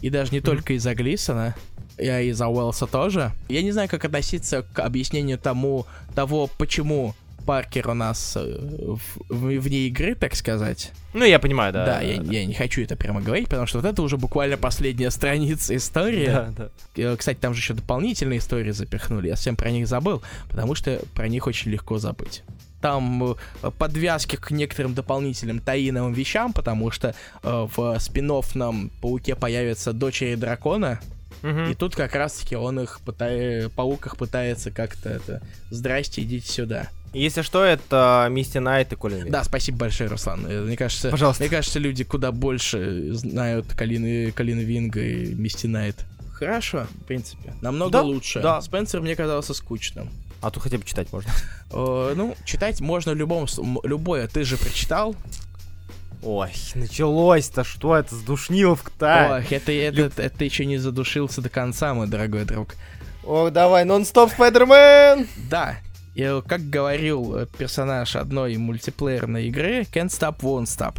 [0.00, 0.46] и даже не Мгм.
[0.46, 1.54] только из-за Глисона,
[1.98, 3.32] я из-за Уэллса тоже.
[3.48, 7.14] Я не знаю, как относиться к объяснению тому, того, почему
[7.46, 10.92] Паркер у нас э, в- в- вне игры, так сказать.
[11.12, 11.84] Ну, я понимаю, да.
[11.84, 15.10] Да, я, я не хочу это прямо говорить, потому что вот это уже буквально последняя
[15.10, 16.24] страница истории.
[16.26, 16.68] Да, да.
[16.96, 19.28] Э, Кстати, там же еще дополнительные истории запихнули.
[19.28, 22.42] Я совсем про них забыл, потому что про них очень легко забыть.
[22.80, 23.22] Там
[23.62, 29.92] э, подвязки к некоторым дополнительным таиновым вещам, потому что э, в спин нам пауке появятся
[29.92, 30.98] дочери дракона,
[31.44, 31.70] Мгм.
[31.70, 35.42] и тут как раз-таки он их пытается, паук их пытается как-то это.
[35.70, 36.88] Здрасте, идите сюда.
[37.12, 39.30] Если что, это Мисти Найт и Колин Вин.
[39.30, 40.44] Да, спасибо большое, Руслан.
[40.48, 41.42] Э, Мне кажется, Пожалуйста.
[41.42, 45.96] мне кажется, люди куда больше знают Калины, Калины Винга и Мисти Найт.
[46.32, 47.54] Хорошо, в принципе.
[47.60, 48.40] Намного Да, лучше.
[48.40, 48.60] да.
[48.62, 50.10] Спенсер мне казался скучным.
[50.40, 51.30] А тут хотя бы читать можно.
[51.70, 53.46] Э, ну, читать можно в любом...
[53.84, 54.26] Любое.
[54.28, 55.14] Ты же прочитал.
[56.24, 59.42] Ой, началось-то, что это с душниловка-то?
[59.42, 62.76] Ох, это, это, это еще не задушился до конца, мой дорогой друг.
[63.24, 65.28] Ох, давай, нон-стоп, Спайдермен!
[65.50, 65.76] Да.
[66.14, 70.96] И, как говорил э, персонаж одной мультиплеерной игры, can't stop, won't stop.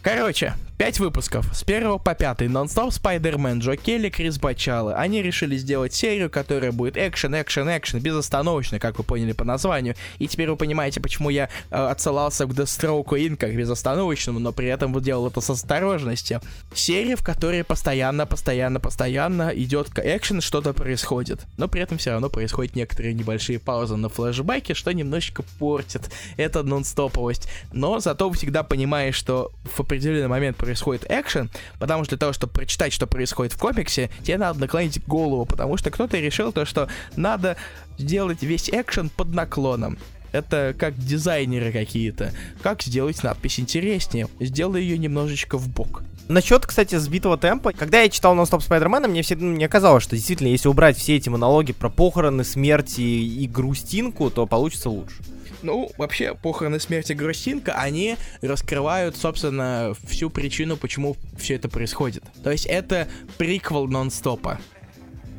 [0.00, 1.46] Короче, пять выпусков.
[1.54, 2.48] С первого по пятый.
[2.48, 4.94] Нон-стоп Спайдермен, Джо Келли, Крис Бачало.
[4.94, 9.94] Они решили сделать серию, которая будет экшен, экшен, экшен, безостановочно, как вы поняли по названию.
[10.18, 13.36] И теперь вы понимаете, почему я э, отсылался к Deathstroke Inc.
[13.36, 16.40] как безостановочному, но при этом делал это с осторожностью.
[16.74, 21.46] Серия, в которой постоянно, постоянно, постоянно идет экшен, что-то происходит.
[21.56, 26.62] Но при этом все равно происходят некоторые небольшие паузы на флешбеке, что немножечко портит эту
[26.62, 27.48] нон-стоповость.
[27.72, 31.50] Но зато всегда понимаешь, что в определенный момент происходит экшен,
[31.80, 35.76] потому что для того, чтобы прочитать, что происходит в комиксе, тебе надо наклонить голову, потому
[35.76, 37.56] что кто-то решил то, что надо
[37.98, 39.98] сделать весь экшен под наклоном.
[40.30, 42.32] Это как дизайнеры какие-то.
[42.62, 44.28] Как сделать надпись интереснее?
[44.38, 46.04] Сделай ее немножечко в бок.
[46.28, 47.72] Насчет, кстати, сбитого темпа.
[47.72, 51.28] Когда я читал нон-стоп Спайдермена, мне всегда мне казалось, что действительно, если убрать все эти
[51.28, 55.16] монологи про похороны, смерти и грустинку, то получится лучше.
[55.62, 62.24] Ну, вообще, похороны смерти Грустинка, они раскрывают, собственно, всю причину, почему все это происходит.
[62.42, 63.08] То есть это
[63.38, 64.58] приквел нон-стопа,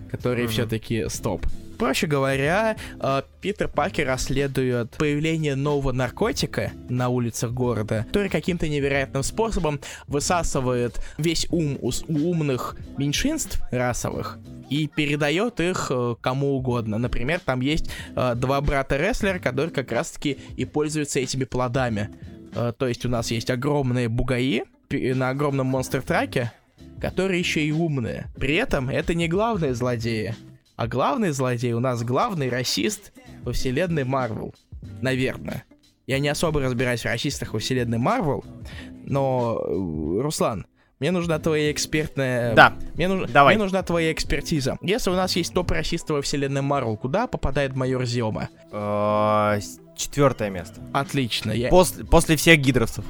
[0.09, 0.51] который Мгм.
[0.51, 1.45] все-таки стоп.
[1.77, 9.23] Проще говоря, э, Питер Паркер расследует появление нового наркотика на улицах города, который каким-то невероятным
[9.23, 16.97] способом высасывает весь ум у у умных меньшинств расовых и передает их э, кому угодно.
[16.97, 22.09] Например, там есть э, два брата-рестлера, которые как раз-таки и пользуются этими плодами.
[22.53, 26.51] То есть у нас есть огромные бугаи на огромном монстр-траке,
[27.01, 28.27] которые еще и умные.
[28.35, 30.35] При этом это не главные злодеи,
[30.75, 33.11] а главный злодей у нас главный расист
[33.43, 34.53] во вселенной Марвел.
[35.01, 35.65] Наверное.
[36.07, 38.43] Я не особо разбираюсь в расистах во вселенной Марвел,
[39.05, 40.65] но, э, Руслан,
[40.99, 42.53] мне нужна твоя экспертная...
[42.55, 43.55] Да, Мне, нуж- Давай.
[43.55, 44.77] мне нужна твоя экспертиза.
[44.81, 48.49] Если у нас есть топ расиста во вселенной Марвел, куда попадает майор Зиома?
[48.71, 49.59] Э,
[49.95, 50.81] четвертое место.
[50.93, 51.51] Отлично.
[51.51, 51.69] Я...
[51.69, 53.05] После, после всех гидровцев.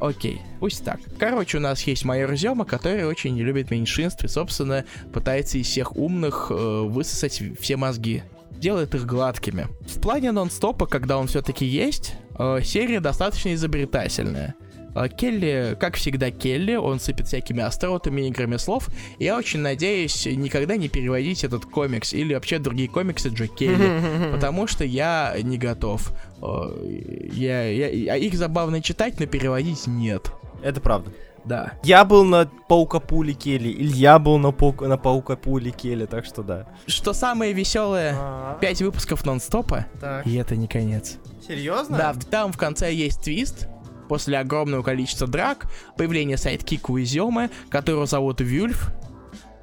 [0.00, 1.00] Окей, пусть так.
[1.18, 5.66] Короче, у нас есть майор Зема, который очень не любит меньшинств и, собственно, пытается из
[5.66, 8.22] всех умных э, высосать все мозги.
[8.52, 9.66] Делает их гладкими.
[9.88, 14.54] В плане нон-стопа, когда он все-таки есть, э, серия достаточно изобретательная.
[14.94, 18.88] Э, Келли, как всегда Келли, он сыпет всякими остротами, играми слов.
[19.18, 24.30] И я очень надеюсь никогда не переводить этот комикс или вообще другие комиксы Джо Келли.
[24.32, 26.12] Потому что я не готов.
[26.42, 30.32] Э, Я, я- их забавно читать, но переводить нет.
[30.62, 31.10] Это правда.
[31.44, 31.72] Да.
[31.82, 36.66] Я был на Паука-Пули Келли, Илья был на, паука, на Паука-Пули Келли, так что да.
[36.86, 40.26] Что самое веселое, А, пять выпусков нон-стопа, Так.
[40.26, 41.16] и это не конец.
[41.46, 41.96] Серьезно?
[41.96, 43.68] Да, там в конце есть твист.
[44.08, 48.90] После огромного количества драк, появление sidekick а Уиземы, которого зовут Вюльф.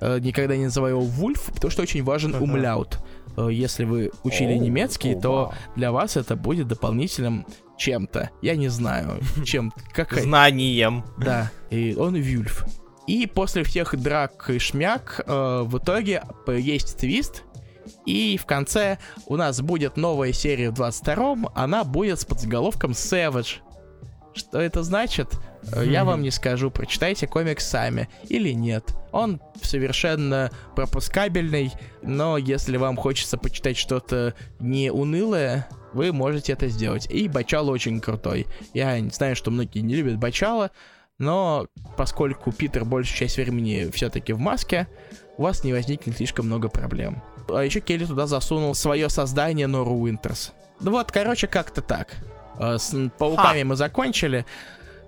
[0.02, 3.00] Э, никогда не называю его Вульф, потому что очень важен умляут.
[3.38, 5.54] Э, если вы учили Оу, немецкий, оу, то вау.
[5.76, 7.46] для вас это будет дополнительным
[7.78, 8.32] чем-то.
[8.42, 9.74] Я не знаю, чем.
[9.94, 10.22] Какая.
[10.22, 11.04] Знанием.
[11.18, 12.66] Да, и он Вюльф.
[13.08, 17.44] И после всех драк и шмяк э, в итоге есть твист.
[18.08, 18.98] И в конце
[19.28, 21.50] у нас будет новая серия в 22-м.
[21.54, 23.58] Она будет с подзаголовком Savage.
[24.34, 25.40] Что это значит?
[25.74, 26.72] Э, Я вам не скажу.
[26.72, 28.10] Прочитайте комикс сами.
[28.30, 28.94] Или нет.
[29.12, 31.72] Он совершенно пропускабельный.
[32.02, 37.08] Но если вам хочется почитать что-то не унылое, вы можете это сделать.
[37.10, 38.48] И Бачало очень крутой.
[38.74, 40.72] Я знаю, что многие не любят Бачало,
[41.18, 44.88] но поскольку Питер большую часть времени все-таки в маске,
[45.38, 47.24] у вас не возникнет слишком много проблем.
[47.50, 50.52] А еще Келли туда засунул свое создание Нору Уинтерс.
[50.82, 52.16] Ну вот, короче, как-то так.
[52.58, 54.46] А, С пауками мы закончили.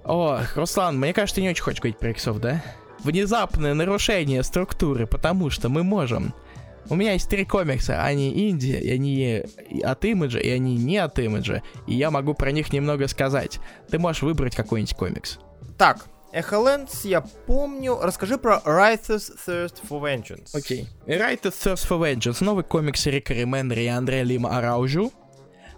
[0.08, 2.64] О, Руслан, мне кажется, ты не очень хочешь говорить про иксов, да?
[3.00, 6.34] Внезапное нарушение структуры, потому что мы можем.
[6.90, 9.44] У меня есть три комикса, они инди, и они
[9.84, 13.60] от имиджа, и они не от имиджа, и я могу про них немного сказать.
[13.90, 15.40] Ты можешь выбрать какой-нибудь комикс.
[15.78, 18.00] Так, Эхолендс, я помню.
[18.02, 20.50] Расскажи про Writer's Thirst for Vengeance.
[20.54, 20.88] Окей.
[21.06, 22.44] Right to Thirst for Vengeance.
[22.44, 25.12] Новый комикс Рика Рименри и Андрея Лима Араужу.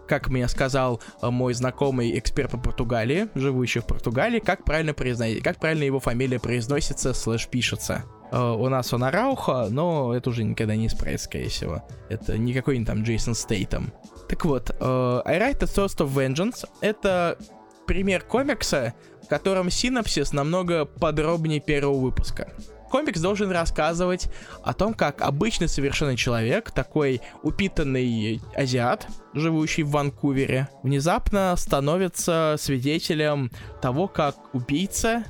[0.09, 5.43] Как мне сказал э, мой знакомый эксперт по Португалии, живущий в Португалии, как правильно произносить,
[5.43, 8.05] как правильно его фамилия произносится, слэш пишется.
[8.31, 11.83] Э, у нас он Арауха, но это уже никогда не исправится, скорее всего.
[12.09, 13.93] Это не какой-нибудь там Джейсон Стейтом.
[14.27, 17.37] Так вот, э, I Write the Thirst of Vengeance— это
[17.85, 22.51] пример комикса, в котором синапсис намного подробнее первого выпуска.
[22.89, 24.29] Комикс должен рассказывать
[24.63, 33.51] о том, как обычный совершенно человек, такой упитанный азиат, живущий в Ванкувере, внезапно становится свидетелем
[33.81, 35.23] того, как убийца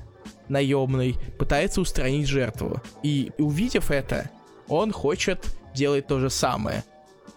[0.48, 2.82] наемный пытается устранить жертву.
[3.04, 4.30] И увидев это,
[4.68, 5.46] он хочет
[5.76, 6.84] делать то же самое.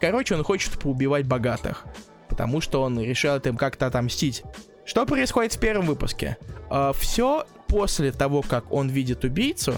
[0.01, 1.85] Короче, он хочет поубивать богатых,
[2.29, 4.43] потому что он решил им как-то отомстить.
[4.85, 6.37] Что происходит в первом выпуске?
[6.95, 9.75] все после того, как он видит убийцу,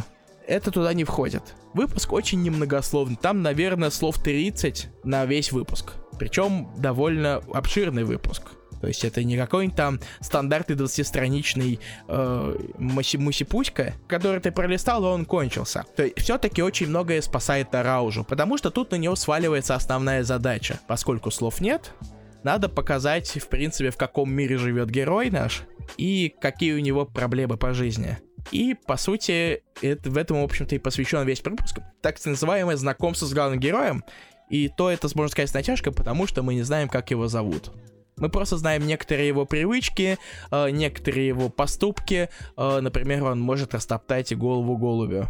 [0.46, 1.42] это туда не входит.
[1.72, 3.16] Выпуск очень немногословный.
[3.16, 5.92] Там, наверное, слов 30 на весь выпуск.
[6.18, 8.42] Причем довольно обширный выпуск.
[8.80, 15.24] То есть это не какой-нибудь там стандартный 20-страничный э, мусипуська, который ты пролистал, и он
[15.24, 15.86] кончился.
[15.96, 20.80] То есть все-таки очень многое спасает Араужу, потому что тут на него сваливается основная задача.
[20.86, 21.94] Поскольку слов нет,
[22.42, 25.62] надо показать, в принципе, в каком мире живет герой наш
[25.96, 28.18] и какие у него проблемы по жизни.
[28.50, 31.78] И, по сути, это, в этом, в общем-то, и посвящен весь выпуск.
[32.02, 34.04] Так называемое знакомство с главным героем.
[34.50, 37.72] И то это, можно сказать, с натяжкой, потому что мы не знаем, как его зовут.
[38.16, 40.18] Мы просто знаем некоторые его привычки,
[40.50, 42.28] э, некоторые его поступки.
[42.56, 45.28] Э, например, он может растоптать голову голубю.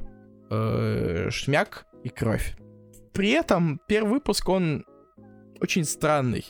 [0.51, 2.57] Э, шмяк и кровь.
[3.12, 4.85] При этом первый выпуск, он
[5.61, 6.45] очень странный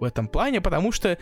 [0.00, 1.16] в этом плане, потому что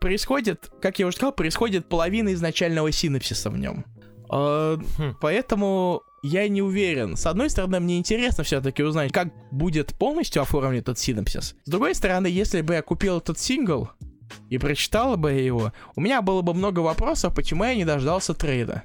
[0.00, 3.84] происходит, как я уже сказал, происходит половина изначального синапсиса в нем.
[4.32, 5.14] Э, Хм.
[5.20, 7.16] Поэтому я не уверен.
[7.16, 11.54] С одной стороны, мне интересно все-таки узнать, как будет полностью оформлен этот синапсис.
[11.64, 13.90] С другой стороны, если бы я купил этот сингл
[14.50, 18.82] и прочитал бы его, у меня было бы много вопросов, почему я не дождался трейда.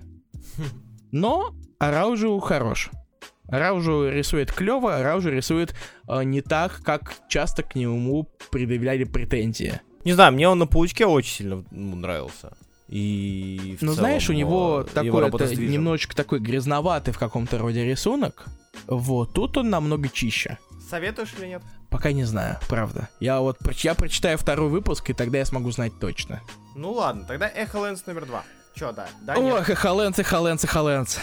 [1.11, 2.91] Но Араужу хорош.
[3.47, 5.75] Араужу рисует клево, Араужу рисует
[6.07, 9.81] э, не так, как часто к нему предъявляли претензии.
[10.05, 12.53] Не знаю, мне он на Паучке очень сильно нравился.
[12.91, 17.57] И в Ну, целом, знаешь, у него э, такой это немножечко такой грязноватый в каком-то
[17.57, 18.45] роде рисунок.
[18.85, 20.57] Вот, тут он намного чище.
[20.89, 21.61] Советуешь или нет?
[21.89, 23.07] Пока не знаю, правда.
[23.19, 26.41] Я вот я прочитаю второй выпуск, и тогда я смогу знать точно.
[26.75, 28.43] Ну ладно, тогда Эхолендс номер два.
[28.75, 29.07] Чё, да?
[29.21, 29.53] Да, нет?
[29.53, 31.19] Ох, Халенс, и Халенс.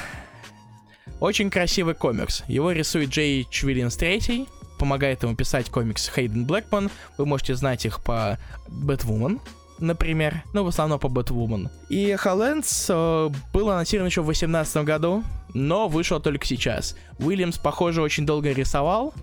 [1.20, 2.44] Очень красивый комикс.
[2.46, 4.48] Его рисует Джей Чвиллинс III.
[4.78, 6.90] Помогает ему писать комикс Хейден Блэкман.
[7.16, 8.38] Вы можете знать их по
[8.68, 9.40] Бэтвумен,
[9.78, 10.42] например.
[10.52, 11.70] Ну, в основном по Бэтвумен.
[11.88, 15.24] И Халенс э, был анонсирован еще в 2018 году,
[15.54, 16.96] но вышел только сейчас.
[17.18, 19.14] Уильямс, похоже, очень долго рисовал.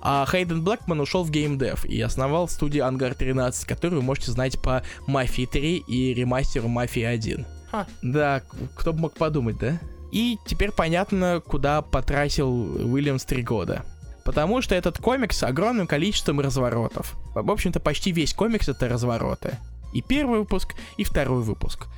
[0.00, 4.60] А Хейден Блэкман ушел в геймдев и основал студию Ангар 13, которую вы можете знать
[4.60, 7.46] по Мафии 3 и ремастеру Мафии 1.
[7.70, 7.86] Ха.
[8.02, 8.42] Да,
[8.76, 9.78] кто бы мог подумать, да?
[10.12, 12.50] И теперь понятно, куда потратил
[12.92, 13.84] Уильямс три года.
[14.24, 17.14] Потому что этот комикс с огромным количеством разворотов.
[17.34, 19.58] В общем-то, почти весь комикс это развороты.
[19.92, 21.88] И первый выпуск, и второй выпуск.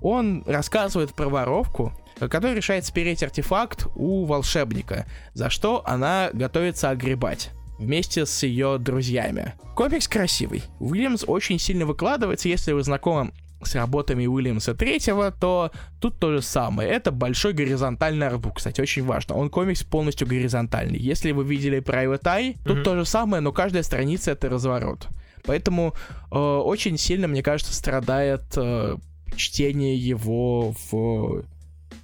[0.00, 7.50] Он рассказывает про воровку, которая решает спереть артефакт у волшебника, за что она готовится огребать
[7.78, 9.54] вместе с ее друзьями.
[9.74, 10.62] Комикс красивый.
[10.80, 13.32] Уильямс очень сильно выкладывается, если вы знакомы
[13.64, 15.70] с работами Уильямса третьего, то
[16.00, 16.90] тут то же самое.
[16.90, 19.36] Это большой горизонтальный артбук, кстати, очень важно.
[19.36, 20.98] Он комикс полностью горизонтальный.
[20.98, 22.82] Если вы видели Private Eye, тут mm-hmm.
[22.82, 25.08] то же самое, но каждая страница это разворот.
[25.44, 25.94] Поэтому
[26.30, 28.96] э, очень сильно, мне кажется, страдает э,
[29.36, 31.44] чтение его в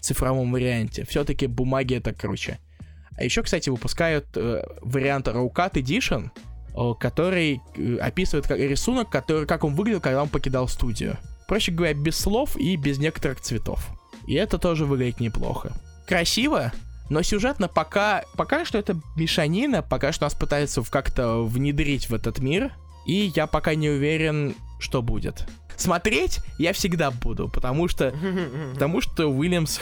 [0.01, 1.05] цифровом варианте.
[1.05, 2.59] Все-таки бумаги это круче.
[3.17, 6.31] А еще, кстати, выпускают э, вариант Rowcat Edition,
[6.75, 11.17] э, который э, описывает как, рисунок, который, как он выглядел, когда он покидал студию.
[11.49, 13.89] Проще говоря, без слов и без некоторых цветов.
[14.27, 15.73] И это тоже выглядит неплохо.
[16.07, 16.73] Красиво,
[17.11, 22.39] но сюжетно пока, пока что это мешанина, пока что нас пытаются как-то внедрить в этот
[22.39, 22.73] мир,
[23.09, 25.49] и я пока не уверен, что будет.
[25.77, 28.15] Смотреть я всегда буду, потому что,
[28.75, 29.81] потому что Уильямс,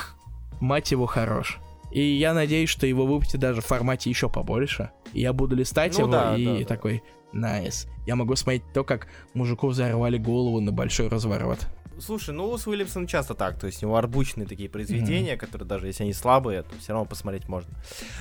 [0.60, 1.58] мать его, хорош.
[1.90, 4.90] И я надеюсь, что его выпустят даже в формате еще побольше.
[5.12, 7.02] И я буду листать ну, его да, и да, такой,
[7.32, 7.88] найс.
[8.06, 11.58] Я могу смотреть то, как мужику взорвали голову на большой разворот.
[11.98, 15.38] Слушай, ну с Уильямсом часто так, то есть у него арбучные такие произведения, mm-hmm.
[15.38, 17.74] которые даже если они слабые, то все равно посмотреть можно.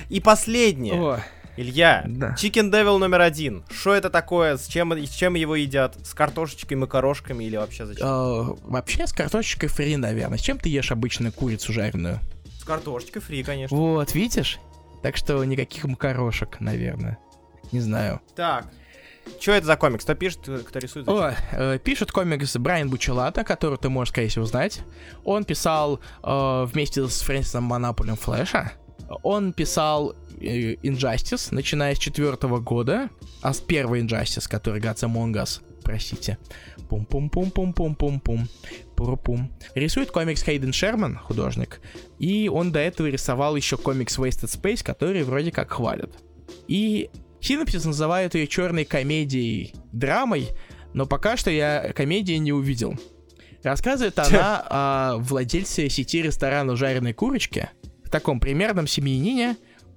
[0.08, 0.94] И последнее.
[0.94, 1.20] О.
[1.56, 2.34] Илья, да.
[2.34, 3.64] Chicken Devil номер один.
[3.70, 4.56] Что это такое?
[4.56, 5.96] С чем, с чем его едят?
[6.04, 8.06] С картошечками, макарошками или вообще зачем?
[8.06, 10.38] Uh, вообще с картошечкой фри, наверное.
[10.38, 12.20] С чем ты ешь обычно курицу жареную?
[12.58, 13.76] С картошечкой фри, конечно.
[13.76, 14.58] Вот, видишь?
[15.02, 17.18] Так что никаких макарошек, наверное.
[17.72, 18.20] Не знаю.
[18.34, 18.66] Так,
[19.40, 20.04] что это за комикс?
[20.04, 21.08] Кто пишет, кто рисует?
[21.08, 24.80] О, э, пишет комикс Брайан Бучелата, который ты можешь, скорее всего, знать.
[25.24, 28.72] Он писал э, вместе с Фрэнсисом Монополем Флэша.
[29.22, 33.10] Он писал Injustice, начиная с четвертого года,
[33.42, 36.38] а с первого Injustice, который Gods Among Us, простите.
[36.88, 38.48] Пум-пум-пум-пум-пум-пум-пум.
[38.96, 39.52] Пуру-пум.
[39.74, 41.80] Рисует комикс Хейден Шерман, художник,
[42.18, 46.10] и он до этого рисовал еще комикс Wasted Space, который вроде как хвалят.
[46.68, 47.10] И
[47.40, 50.48] Синопсис называют ее черной комедией, драмой,
[50.94, 52.98] но пока что я комедии не увидел.
[53.62, 57.68] Рассказывает она о владельце сети ресторана «Жареной курочки»,
[58.04, 59.56] в таком примерном семьянине,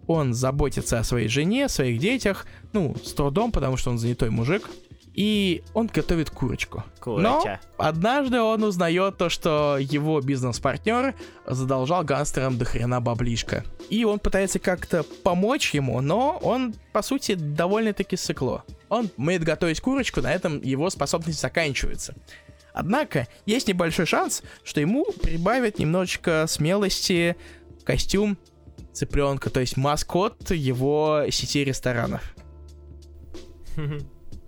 [0.09, 4.67] он заботится о своей жене, своих детях, ну, с трудом, потому что он занятой мужик,
[5.13, 6.83] и он готовит курочку.
[6.99, 7.21] Куроча.
[7.77, 11.13] Но однажды он узнает то, что его бизнес-партнер
[11.45, 13.63] задолжал гангстерам до хрена баблишка.
[13.91, 18.63] И он пытается как-то помочь ему, но он, по сути, довольно-таки сыкло.
[18.89, 22.15] Он умеет готовить курочку, на этом его способность заканчивается.
[22.73, 27.35] Однако, есть небольшой шанс, что ему прибавят немножечко смелости
[27.83, 28.39] костюм
[28.99, 32.21] цыпленка, то есть маскот его сети ресторанов.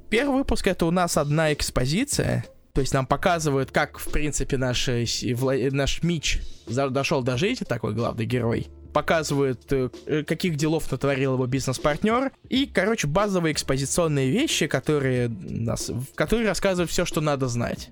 [0.09, 4.87] Первый выпуск это у нас одна экспозиция, то есть нам показывают, как, в принципе, наш,
[4.89, 5.05] э,
[5.71, 8.67] наш Мич дошел до жизни, такой главный герой.
[8.93, 12.31] Показывают, э, э, каких делов натворил его бизнес-партнер.
[12.49, 17.89] И, короче, базовые экспозиционные вещи, которые, нас, которые рассказывают все, что надо знать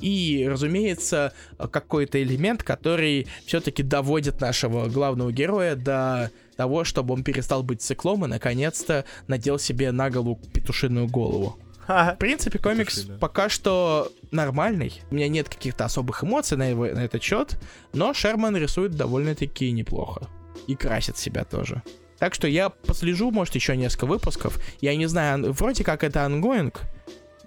[0.00, 7.62] и, разумеется, какой-то элемент, который все-таки доводит нашего главного героя до того, чтобы он перестал
[7.62, 11.58] быть циклом и наконец-то надел себе на голову петушиную голову.
[11.86, 15.00] В принципе, комикс Петуши, пока что нормальный.
[15.10, 17.58] У меня нет каких-то особых эмоций на, его, на этот счет,
[17.92, 20.28] но Шерман рисует довольно-таки неплохо.
[20.66, 21.82] И красит себя тоже.
[22.18, 24.58] Так что я послежу, может, еще несколько выпусков.
[24.80, 26.80] Я не знаю, вроде как это ongoing,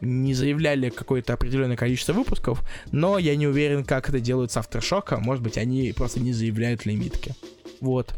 [0.02, 5.18] не заявляли какое-то определенное количество выпусков, но я не уверен, как это делают с Aftershock.
[5.20, 7.36] Может быть, они просто не заявляют лимитки.
[7.82, 8.14] Вот.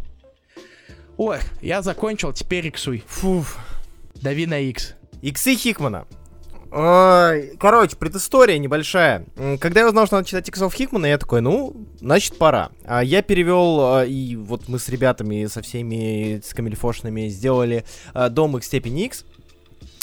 [1.18, 3.04] Ой, я закончил, теперь иксуй.
[3.08, 3.58] Фуф.
[4.16, 4.96] Дави на X.
[5.22, 6.08] Иксы Хикмана.
[6.72, 9.26] Короче, предыстория небольшая.
[9.60, 12.72] Когда я узнал, что надо читать иксов Хикмана, я такой, ну, значит, пора.
[12.86, 18.30] А я перевел, а, и вот мы с ребятами, со всеми с камильфошными сделали а,
[18.30, 19.26] дом X степени X.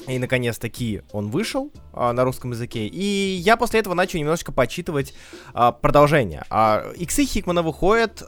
[0.08, 2.86] И, наконец-таки, он вышел а, на русском языке.
[2.86, 5.14] И я после этого начал немножечко почитывать
[5.52, 6.44] а, продолжение.
[6.48, 8.22] А, иксы Хикмана выходят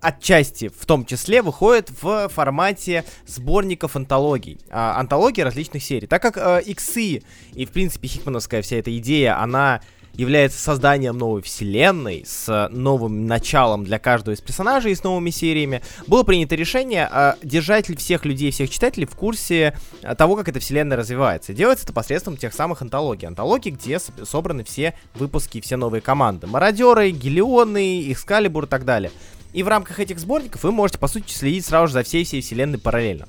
[0.00, 4.60] отчасти, в том числе, выходит в формате сборников антологий.
[4.70, 6.06] А, антологий различных серий.
[6.06, 9.80] Так как а, иксы и, в принципе, хикмановская вся эта идея, она
[10.18, 15.80] является созданием новой вселенной с новым началом для каждого из персонажей и с новыми сериями,
[16.08, 20.58] было принято решение э, держать всех людей, всех читателей в курсе э, того, как эта
[20.58, 21.54] вселенная развивается.
[21.54, 23.28] делается это посредством тех самых антологий.
[23.28, 26.48] Антологий, где собраны все выпуски, все новые команды.
[26.48, 29.12] Мародеры, Гелионы, Экскалибур и так далее.
[29.52, 32.40] И в рамках этих сборников вы можете, по сути, следить сразу же за всей всей
[32.40, 33.28] вселенной параллельно.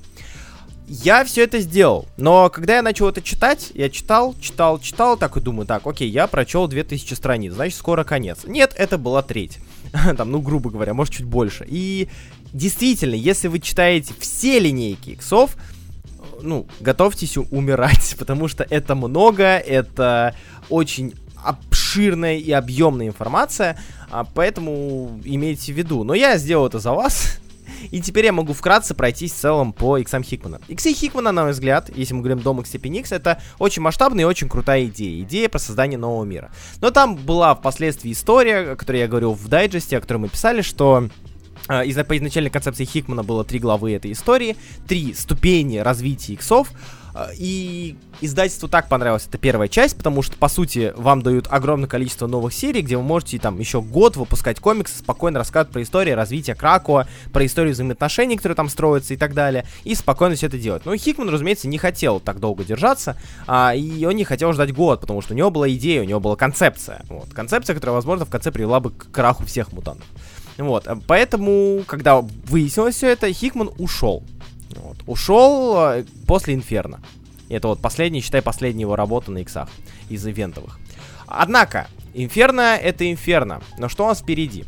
[0.90, 2.06] Я все это сделал.
[2.16, 6.10] Но когда я начал это читать, я читал, читал, читал, так и думаю, так, окей,
[6.10, 8.40] я прочел 2000 страниц, значит, скоро конец.
[8.44, 9.58] Нет, это была треть.
[10.16, 11.64] Там, ну, грубо говоря, может, чуть больше.
[11.68, 12.08] И
[12.52, 15.56] действительно, если вы читаете все линейки иксов,
[16.42, 20.34] ну, готовьтесь умирать, потому что это много, это
[20.70, 23.78] очень обширная и объемная информация,
[24.10, 26.02] а, поэтому имейте в виду.
[26.02, 27.39] Но я сделал это за вас,
[27.90, 30.60] и теперь я могу вкратце пройтись в целом по иксам Хикмана.
[30.68, 34.26] Иксы Хикмана, на мой взгляд, если мы говорим дом степень X, это очень масштабная и
[34.26, 35.22] очень крутая идея.
[35.22, 36.50] Идея про создание нового мира.
[36.80, 40.62] Но там была впоследствии история, о которой я говорил в дайджесте, о которой мы писали,
[40.62, 41.08] что
[41.68, 44.56] а, из по изначальной концепции Хикмана было три главы этой истории,
[44.88, 46.72] три ступени развития иксов.
[47.14, 51.88] А, и издательству так понравилась эта первая часть, потому что, по сути, вам дают огромное
[51.88, 56.16] количество новых серий, где вы можете там еще год выпускать комиксы, спокойно рассказывать про историю
[56.16, 60.58] развития Кракуа, про историю взаимоотношений, которые там строятся и так далее, и спокойно все это
[60.58, 60.84] делать.
[60.84, 65.00] Но Хикман, разумеется, не хотел так долго держаться, а, и он не хотел ждать год,
[65.00, 67.02] потому что у него была идея, у него была концепция.
[67.08, 70.06] Вот, концепция, которая, возможно, в конце привела бы к краху всех мутантов.
[70.58, 74.22] Вот, э, поэтому, когда выяснилось все это, Хикман ушел.
[74.76, 74.98] Вот.
[75.06, 77.00] Ушел э, после Инферно.
[77.48, 79.68] Это вот последний, считай, последняя его работа на иксах
[80.08, 80.78] из ивентовых.
[81.26, 83.60] Однако, Инферно это Инферно.
[83.78, 84.64] Но что у нас впереди?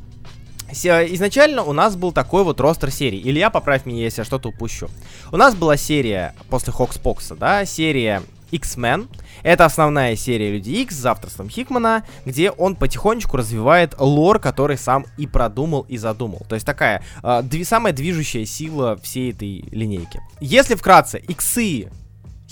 [0.72, 3.20] Изначально у нас был такой вот ростер серий.
[3.22, 4.88] Илья, поправь меня, если я что-то упущу.
[5.30, 8.22] У нас была серия после Хокспокса, да, серия
[8.52, 9.08] X-Men.
[9.42, 15.06] Это основная серия Люди X с авторством Хикмана, где он потихонечку развивает лор, который сам
[15.16, 16.42] и продумал, и задумал.
[16.48, 20.20] То есть такая э, дви- самая движущая сила всей этой линейки.
[20.40, 21.88] Если вкратце, иксы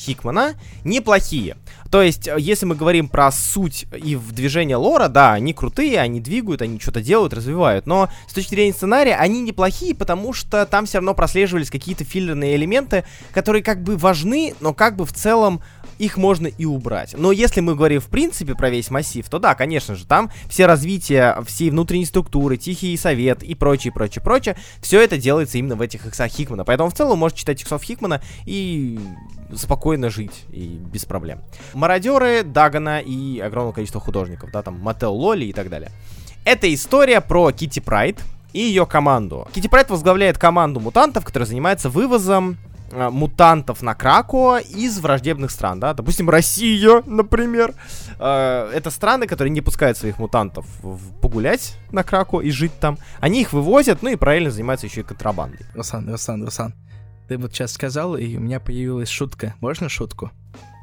[0.00, 1.56] Хикмана неплохие.
[1.90, 6.00] То есть, э, если мы говорим про суть и в движение лора, да, они крутые,
[6.00, 10.64] они двигают, они что-то делают, развивают, но с точки зрения сценария они неплохие, потому что
[10.64, 15.12] там все равно прослеживались какие-то филлерные элементы, которые как бы важны, но как бы в
[15.12, 15.60] целом
[16.00, 17.14] их можно и убрать.
[17.16, 20.64] Но если мы говорим в принципе про весь массив, то да, конечно же, там все
[20.64, 25.82] развитие всей внутренней структуры, тихий совет и прочее, прочее, прочее, все это делается именно в
[25.82, 26.64] этих иксах Хикмана.
[26.64, 28.98] Поэтому в целом можете читать иксов Хикмана и
[29.54, 31.40] спокойно жить и без проблем.
[31.74, 35.90] Мародеры, Дагана и огромное количество художников, да, там Мател Лоли и так далее.
[36.46, 38.24] Это история про Кити Прайд
[38.54, 39.46] и ее команду.
[39.52, 42.56] Кити Прайд возглавляет команду мутантов, которая занимается вывозом
[42.92, 47.74] мутантов на Крако из враждебных стран, да, допустим, Россия, например.
[48.18, 50.66] Э, это страны, которые не пускают своих мутантов
[51.20, 52.98] погулять на Крако и жить там.
[53.20, 55.66] Они их вывозят, ну и правильно занимаются еще и контрабандой.
[55.74, 56.74] Руслан, Руслан, Руслан,
[57.28, 59.54] ты вот сейчас сказал, и у меня появилась шутка.
[59.60, 60.30] Можно шутку?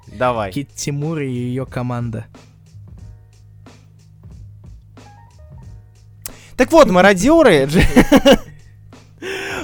[0.08, 0.52] Давай.
[0.52, 2.26] Кит Тимур и ее команда.
[6.56, 7.70] Так вот, мародеры...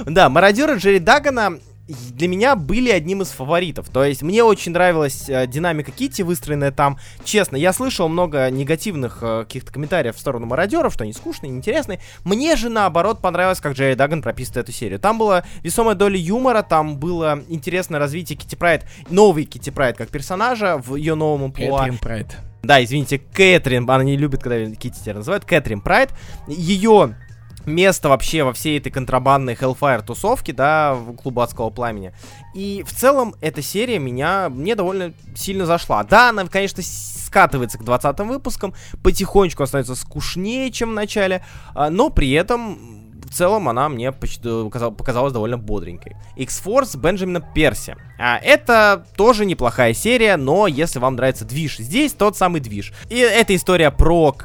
[0.06, 3.88] Да, мародеры Джерри Дагана для меня были одним из фаворитов.
[3.90, 6.98] То есть мне очень нравилась э, динамика Кити, выстроенная там.
[7.24, 12.00] Честно, я слышал много негативных э, каких-то комментариев в сторону мародеров, что они скучные, неинтересные.
[12.24, 14.98] Мне же наоборот понравилось, как Джерри Даган прописывает эту серию.
[14.98, 20.08] Там была весомая доля юмора, там было интересное развитие Кити Прайд, новый Кити Прайд как
[20.08, 21.80] персонажа в ее новом амплуа.
[21.80, 22.36] Кэтрин Прайд.
[22.62, 26.10] Да, извините, Кэтрин, она не любит, когда Кити теперь называют, Кэтрин Прайд.
[26.48, 27.14] Ее
[27.66, 32.12] место вообще во всей этой контрабандной Hellfire тусовке, да, в клубу адского пламени.
[32.54, 36.04] И в целом эта серия меня, мне довольно сильно зашла.
[36.04, 41.44] Да, она, конечно, скатывается к 20 выпускам, потихонечку становится скучнее, чем в начале,
[41.74, 46.16] а, но при этом в целом она мне показалась довольно бодренькой.
[46.36, 47.96] X-Force Бенджамина Перси.
[48.18, 52.92] А, это тоже неплохая серия, но если вам нравится движ здесь, тот самый движ.
[53.10, 54.36] И эта история про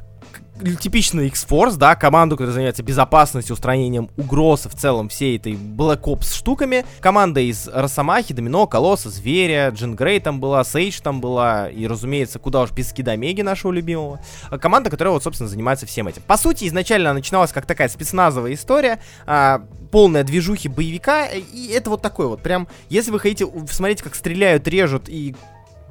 [0.80, 6.36] типичный X-Force, да, команду, которая занимается безопасностью, устранением угроз в целом всей этой Black Ops
[6.36, 6.86] штуками.
[7.00, 12.40] Команда из Росомахи, Домино, Колосса, Зверя, Джин Грей там была, Сейдж там была, и, разумеется,
[12.40, 14.20] куда уж без Кидомеги нашего любимого.
[14.50, 16.22] А команда, которая вот, собственно, занимается всем этим.
[16.24, 22.02] По сути, изначально начиналась как такая спецназовая история, а, полная движухи боевика, и это вот
[22.02, 25.36] такой вот, прям, если вы хотите смотреть, как стреляют, режут и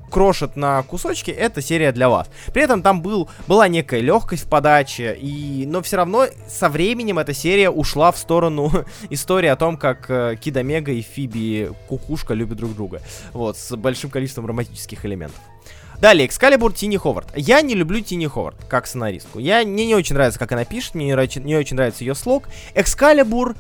[0.09, 2.29] крошат на кусочки, это серия для вас.
[2.53, 7.19] При этом там был, была некая легкость в подаче, и, но все равно со временем
[7.19, 8.71] эта серия ушла в сторону
[9.11, 13.03] истории о том, как э, Кид Омега и Фиби Кукушка любят друг друга.
[13.33, 15.41] Вот, с большим количеством романтических элементов.
[16.01, 17.37] Далее, Экскалибур Тини Ховард.
[17.37, 19.41] Я не люблю Тини Ховард как сценаристку.
[19.41, 22.49] Я, мне не очень нравится, как она пишет, мне не, не очень нравится ее слог.
[22.77, 23.57] Экскалибур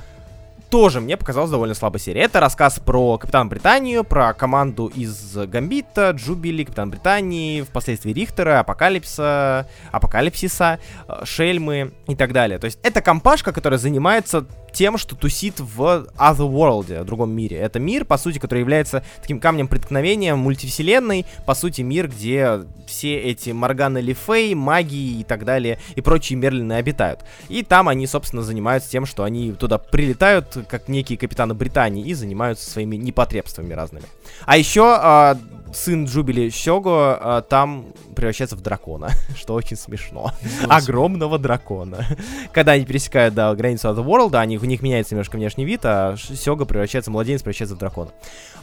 [0.70, 2.24] тоже мне показалась довольно слабой серией.
[2.24, 9.68] Это рассказ про Капитана Британию, про команду из Гамбита, Джубили, Капитан Британии, впоследствии Рихтера, Апокалипса,
[9.92, 12.58] Апокалипсиса, э, Шельмы и так далее.
[12.58, 17.56] То есть это компашка, которая занимается тем, что тусит в Otherworld, в другом мире.
[17.58, 23.18] Это мир, по сути, который является таким камнем преткновения мультивселенной, по сути, мир, где все
[23.18, 27.20] эти Морганы Лифей, магии и так далее, и прочие Мерлины обитают.
[27.48, 32.14] И там они, собственно, занимаются тем, что они туда прилетают, как некие капитаны Британии, и
[32.14, 34.06] занимаются своими непотребствами разными.
[34.46, 35.34] А еще э,
[35.72, 40.32] сын Джубили Сёго э, там превращается в дракона, что очень смешно.
[40.68, 42.06] Огромного дракона.
[42.52, 46.64] Когда они пересекают, да, границу Otherworld, они, у них меняется немножко внешний вид, а Сёга
[46.64, 48.10] превращается, младенец превращается в дракона.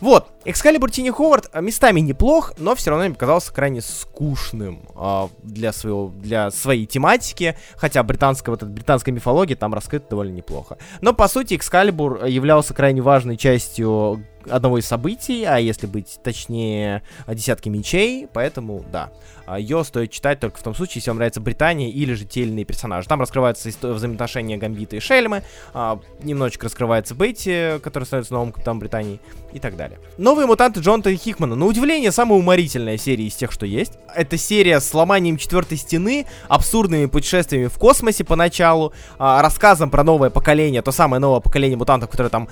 [0.02, 5.28] Вот, Экскалибур Тини Ховард э, местами неплох, но все равно мне показался крайне скучным э,
[5.44, 10.78] для, своего, для своей тематики, хотя британская, вот эта британская мифология там раскрыта довольно неплохо.
[11.02, 17.04] Но, по сути, Экскалибур являлся крайне важной частью одного из событий, а если быть точнее,
[17.28, 19.12] десятки мечей, поэтому да.
[19.46, 22.42] А, ее стоит читать только в том случае, если вам нравится Британия или же те
[22.42, 23.08] или иные персонажи.
[23.08, 25.44] Там раскрываются взаимоотношения Гамбита и Шельмы,
[25.74, 29.20] а, немножечко раскрывается Бетти, который становится новым капитаном Британии
[29.54, 30.00] и так далее.
[30.18, 31.56] Новые мутанты Джонатана Хикмана.
[31.56, 33.94] На удивление, самая уморительная серия из тех, что есть.
[34.14, 40.30] Это серия с ломанием четвертой стены, абсурдными путешествиями в космосе поначалу, а, рассказом про новое
[40.30, 42.50] поколение, то самое новое поколение мутантов, которое там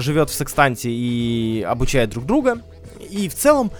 [0.00, 2.60] живет в секстанте и обучает друг друга.
[3.10, 3.70] И в целом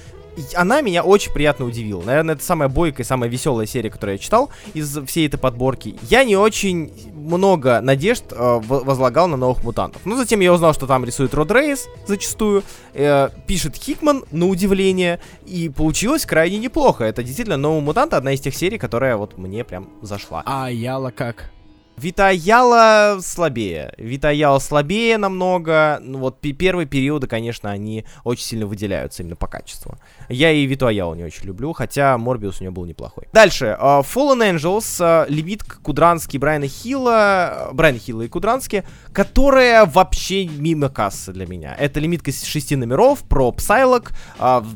[0.54, 2.02] она меня очень приятно удивила.
[2.02, 5.96] Наверное, это самая бойкая, самая веселая серия, которую я читал из всей этой подборки.
[6.02, 10.02] Я не очень много надежд э, возлагал на новых мутантов.
[10.04, 12.62] Но затем я узнал, что там рисует Род Рейс зачастую,
[12.94, 17.04] э, пишет Хикман, на удивление, и получилось крайне неплохо.
[17.04, 20.42] Это действительно новый мутант, одна из тех серий, которая вот мне прям зашла.
[20.46, 21.50] А Яла как?
[21.96, 23.94] Витаяла слабее.
[23.98, 26.00] Витаяла слабее намного.
[26.02, 29.98] Ну, вот первые периоды, конечно, они очень сильно выделяются именно по качеству.
[30.28, 33.28] Я и Виту Аялу не очень люблю, хотя Морбиус у него был неплохой.
[33.32, 33.76] Дальше.
[33.80, 40.46] Uh, Fallen Angels, uh, лимитка Кудрански Брайана Хилла, uh, Брайана Хилла и Кудрански, которая вообще
[40.46, 41.74] мимо кассы для меня.
[41.78, 44.66] Это лимитка из шести номеров про Псайлок, uh,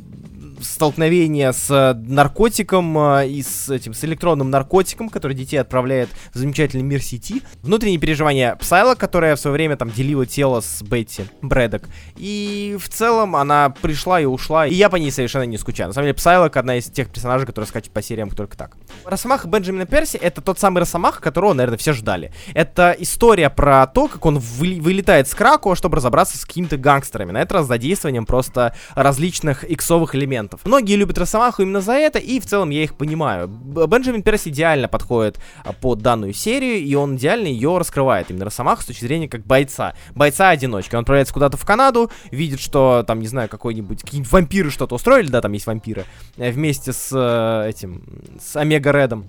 [0.61, 6.39] столкновение с э, наркотиком э, и с этим с электронным наркотиком, который детей отправляет в
[6.39, 7.43] замечательный мир сети.
[7.63, 11.89] Внутренние переживания Псайлок, которая в свое время там делила тело с Бетси Брэддок.
[12.17, 15.89] И в целом она пришла и ушла, и я по ней совершенно не скучаю.
[15.89, 18.77] На самом деле Псайлок одна из тех персонажей, которые скачут по сериям только так.
[19.05, 22.33] Росомаха Бенджамина Перси это тот самый Росомаха, которого, наверное, все ждали.
[22.55, 27.33] Это история про то, как он вы, вылетает с Краку, чтобы разобраться с какими-то гангстерами.
[27.33, 30.61] На этот раз задействованием просто различных иксовых элементов моментов.
[30.65, 33.49] Многие любят Росомаху именно за это, и в целом я их понимаю.
[33.49, 38.83] Бенджамин Перс идеально подходит а, под данную серию, и он идеально ее раскрывает, именно Росомаху
[38.83, 39.95] с точки зрения как бойца.
[40.15, 40.95] Бойца-одиночки.
[40.95, 45.29] Он отправляется куда-то в Канаду, видит, что там, не знаю, какой-нибудь, какие-нибудь вампиры что-то устроили,
[45.29, 46.05] да, там есть вампиры,
[46.37, 48.03] э, вместе с э, этим,
[48.41, 49.27] с Омега Редом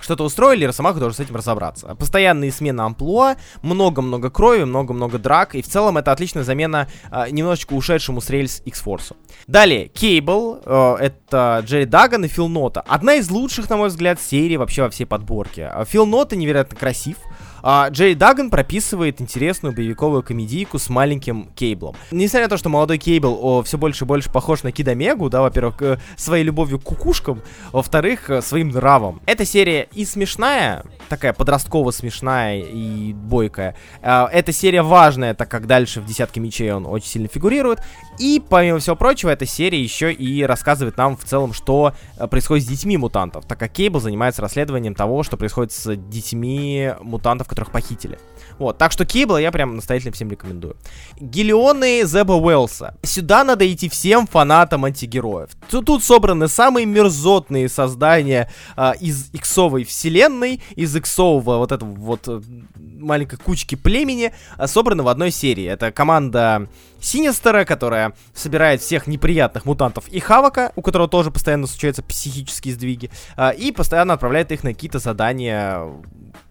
[0.00, 1.94] что-то устроили, и Росомаха должен с этим разобраться.
[1.94, 7.74] Постоянные смены амплуа, много-много крови, много-много драк, и в целом это отличная замена э, немножечко
[7.74, 9.14] ушедшему с рельс X-Force.
[9.46, 12.80] Далее, Кейбл, э, это Джерри Даган и Фил Нота.
[12.86, 15.66] Одна из лучших, на мой взгляд, серий вообще во всей подборке.
[15.66, 17.16] А Фил Нота невероятно красив,
[17.62, 21.94] а, Джей Даган прописывает интересную боевиковую комедийку с маленьким Кейблом.
[22.10, 25.30] Несмотря на то, что молодой Кейбл о, все больше и больше похож на Кида Мегу,
[25.30, 27.42] да, во-первых, э, своей любовью к кукушкам,
[27.72, 29.20] во-вторых, э, своим нравом.
[29.26, 33.76] Эта серия и смешная, такая подростково смешная и бойкая.
[34.02, 37.80] Э, эта серия важная, так как дальше в «Десятке мечей» он очень сильно фигурирует.
[38.18, 41.94] И, помимо всего прочего, эта серия еще и рассказывает нам в целом, что
[42.30, 47.48] происходит с детьми мутантов, так как Кейбл занимается расследованием того, что происходит с детьми мутантов,
[47.48, 48.18] которых похитили.
[48.58, 50.76] Вот, так что Кейбла я прям настоятельно всем рекомендую.
[51.18, 52.96] Гелионы Зеба Уэлса.
[53.02, 55.50] Сюда надо идти всем фанатам антигероев.
[55.70, 62.28] Тут, тут собраны самые мерзотные создания а, из иксовой вселенной, из иксового вот этого вот
[62.28, 62.40] э,
[62.76, 65.64] маленькой кучки племени, а, собраны в одной серии.
[65.64, 66.68] Это команда
[67.00, 68.01] Синистера, которая
[68.34, 73.72] собирает всех неприятных мутантов и Хавака, у которого тоже постоянно случаются психические сдвиги, а, и
[73.72, 75.80] постоянно отправляет их на какие-то задания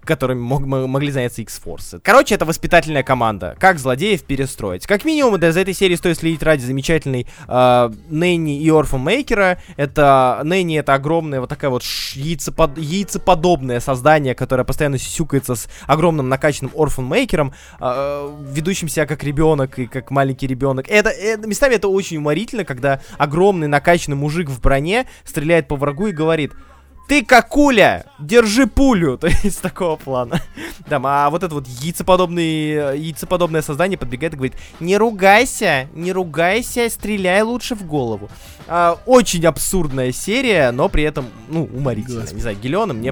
[0.03, 2.01] которыми мог, могли заняться X-Force.
[2.03, 3.55] Короче, это воспитательная команда.
[3.59, 4.87] Как злодеев перестроить.
[4.87, 9.61] Как минимум, да, за этой серией стоит следить ради замечательной э, Нэнни и Орфан Мейкера.
[9.77, 11.83] Это Нэнни это огромное вот такая вот
[12.13, 19.23] яйцепод, яйцеподобное создание, которое постоянно сюкается с огромным накачанным Орфан Мейкером, э, ведущим себя как
[19.23, 20.89] ребенок и как маленький ребенок.
[20.89, 26.07] Это, это местами это очень уморительно, когда огромный накачанный мужик в броне стреляет по врагу
[26.07, 26.53] и говорит
[27.11, 30.41] ты какуля, держи пулю, то есть такого плана.
[30.87, 36.89] Да, а вот это вот яйцеподобный, яйцеподобное создание подбегает и говорит, не ругайся, не ругайся,
[36.89, 38.29] стреляй лучше в голову.
[38.65, 42.21] А, очень абсурдная серия, но при этом, ну, уморительная.
[42.21, 42.35] Господи.
[42.35, 43.11] Не знаю, Гелиона мне,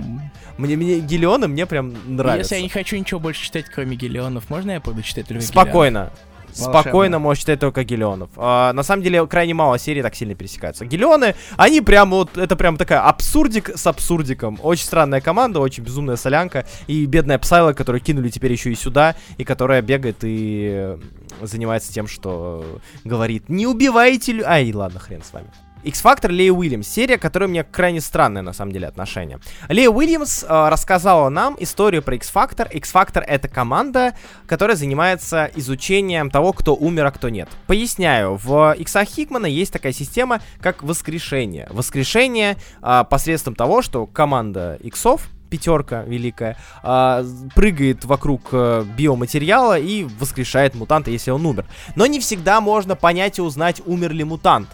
[0.58, 2.56] мне, мне Гелиона мне прям нравится.
[2.56, 6.14] Если я не хочу ничего больше читать, кроме Гелионов, можно я буду читать только Спокойно.
[6.58, 6.82] Волшебно.
[6.82, 8.30] Спокойно можешь читать только Гелионов.
[8.36, 10.86] А, на самом деле, крайне мало серий так сильно пересекаются.
[10.86, 14.60] Гелионы, они прям вот, это прям такая абсурдик с абсурдиком.
[14.62, 16.66] Очень странная команда, очень безумная солянка.
[16.88, 20.98] И бедная Псайла, которую кинули теперь еще и сюда, и которая бегает и
[21.42, 24.44] занимается тем, что говорит, не убивайте...
[24.44, 25.50] Ай, ладно, хрен с вами.
[25.84, 26.88] X-Factor Лея Уильямс.
[26.88, 29.40] Серия, которая у меня крайне странное, на самом деле, отношение.
[29.68, 32.72] Лея Уильямс э, рассказала нам историю про X-Factor.
[32.72, 34.16] X-Factor— это команда,
[34.48, 37.50] которая занимается изучением того, кто умер, а кто нет.
[37.68, 38.36] Поясняю.
[38.36, 41.68] В Иксах Хикмана есть такая система, как воскрешение.
[41.70, 47.26] Воскрешение э, посредством того, что команда Иксов, пятерка великая, э,
[47.56, 51.66] прыгает вокруг э, биоматериала и воскрешает мутанта, если он умер.
[51.96, 54.70] Но не всегда можно понять и узнать, умер ли мутант.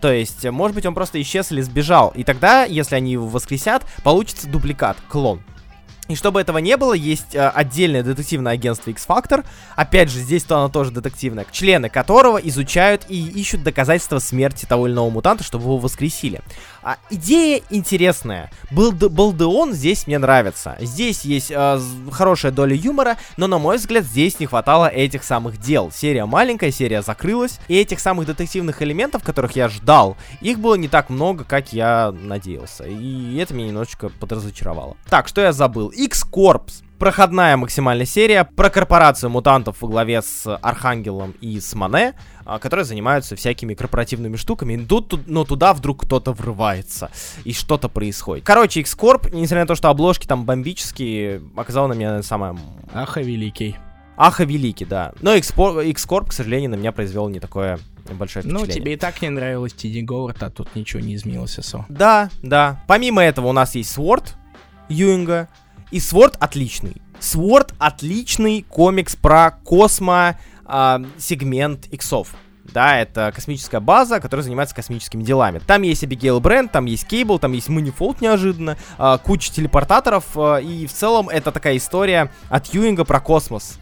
[0.00, 2.12] То есть, может быть, он просто исчез или сбежал.
[2.14, 5.42] И тогда, если они его воскресят, получится дубликат, клон.
[6.10, 9.44] И чтобы этого не было, есть э, отдельное детективное агентство X-Factor.
[9.76, 11.46] Опять же, здесь-то оно тоже детективное.
[11.52, 16.40] Члены которого изучают и ищут доказательства смерти того или иного мутанта, чтобы его воскресили.
[16.82, 18.50] А, идея интересная.
[18.72, 20.76] Балде Балдеон здесь мне нравится.
[20.80, 21.80] Здесь есть э,
[22.10, 25.92] хорошая доля юмора, но, на мой взгляд, здесь не хватало этих самых дел.
[25.92, 30.88] Серия маленькая, серия закрылась, и этих самых детективных элементов, которых я ждал, их было не
[30.88, 32.84] так много, как я надеялся.
[32.84, 34.96] И это меня немножечко подразочаровало.
[35.08, 35.92] Так, что я забыл?
[36.04, 42.58] X-Corps проходная максимальная серия про корпорацию мутантов во главе с Архангелом и с Мане, а,
[42.58, 47.10] которые занимаются всякими корпоративными штуками, идут, но туда вдруг кто-то врывается,
[47.44, 48.44] и что-то происходит.
[48.44, 52.56] Короче, X-Corp, несмотря на то, что обложки там бомбические, оказал на меня самое...
[52.94, 53.76] Аха великий.
[54.16, 55.12] Аха великий, да.
[55.20, 57.78] Но X-Corp, к сожалению, на меня произвел не такое
[58.10, 58.66] большое ну, впечатление.
[58.66, 61.86] Ну, тебе и так не нравилось Тиди Говард, а тут ничего не изменилось особо.
[61.88, 62.82] Да, да.
[62.86, 64.34] Помимо этого у нас есть Sword
[64.90, 65.48] Юинга,
[65.90, 67.00] и Sword отличный.
[67.20, 72.34] Sword отличный комикс про космо э, сегмент иксов.
[72.72, 75.58] Да, это космическая база, которая занимается космическими делами.
[75.58, 80.62] Там есть Абигейл Бренд, там есть Кейбл, там есть Манифолд неожиданно, э, куча телепортаторов, э,
[80.62, 83.78] и в целом это такая история от Юинга про космос.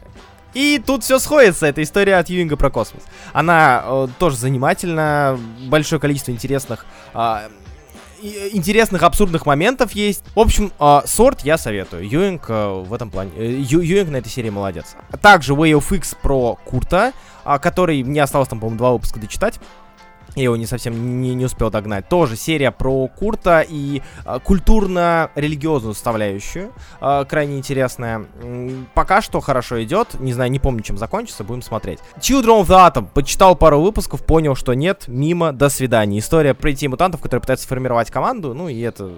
[0.54, 3.02] И тут все сходится, эта история от Юинга про космос.
[3.32, 7.48] Она э, тоже занимательна, большое количество интересных э,
[8.20, 10.24] интересных, абсурдных моментов есть.
[10.34, 12.08] В общем, э, сорт я советую.
[12.08, 13.30] Юинг э, в этом плане...
[13.36, 14.96] Э, Ю, Юинг на этой серии молодец.
[15.20, 17.12] Также Way of X про Курта,
[17.44, 19.58] э, который мне осталось там, по-моему, два выпуска дочитать.
[20.34, 22.08] Я его не совсем не, не успел догнать.
[22.08, 26.72] Тоже серия про Курта и э, культурно-религиозную составляющую.
[27.00, 28.26] Э, крайне интересная.
[28.94, 30.20] Пока что хорошо идет.
[30.20, 31.44] Не знаю, не помню, чем закончится.
[31.44, 31.98] Будем смотреть.
[32.18, 33.08] Children of the Atom.
[33.12, 35.04] Почитал пару выпусков, понял, что нет.
[35.08, 36.18] Мимо, до свидания.
[36.18, 38.54] История про детей мутантов, которые пытаются сформировать команду.
[38.54, 39.12] Ну и это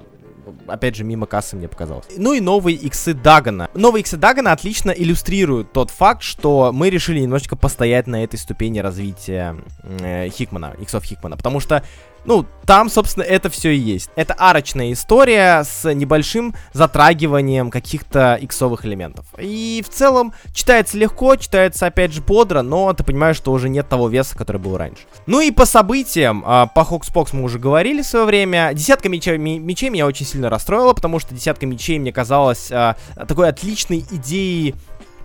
[0.67, 2.07] опять же, мимо кассы мне показалось.
[2.17, 3.69] Ну и новые иксы Дагана.
[3.75, 8.79] Новые иксы Дагана отлично иллюстрируют тот факт, что мы решили немножечко постоять на этой ступени
[8.79, 9.57] развития
[10.01, 11.85] э, Хикмана, иксов Хикмана, потому что
[12.25, 14.11] ну, там, собственно, это все и есть.
[14.14, 19.27] Это арочная история с небольшим затрагиванием каких-то иксовых элементов.
[19.39, 23.89] И в целом читается легко, читается, опять же, бодро, но ты понимаешь, что уже нет
[23.89, 25.03] того веса, который был раньше.
[25.27, 28.71] Ну и по событиям, а, по Хокспокс мы уже говорили в свое время.
[28.73, 32.97] Десятка мечей, мечей меня очень сильно расстроила, потому что десятка мечей мне казалась а,
[33.27, 34.77] такой отличной идеей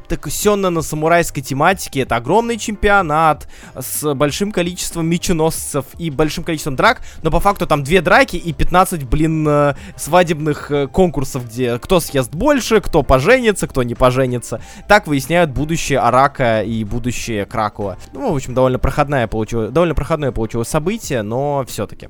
[0.08, 2.02] так сённа на самурайской тематике.
[2.02, 3.48] Это огромный чемпионат
[3.78, 8.54] с большим количеством меченосцев и большим количеством драк, но по факту там две драки и
[8.54, 14.62] 15, блин, э, свадебных э, конкурсов, где кто съест больше, кто поженится, кто не поженится.
[14.88, 17.98] Так выясняют будущее Арака и будущее Кракуа.
[18.14, 22.10] Ну, в общем, довольно проходное получилось, довольно проходное получилось событие, но все-таки.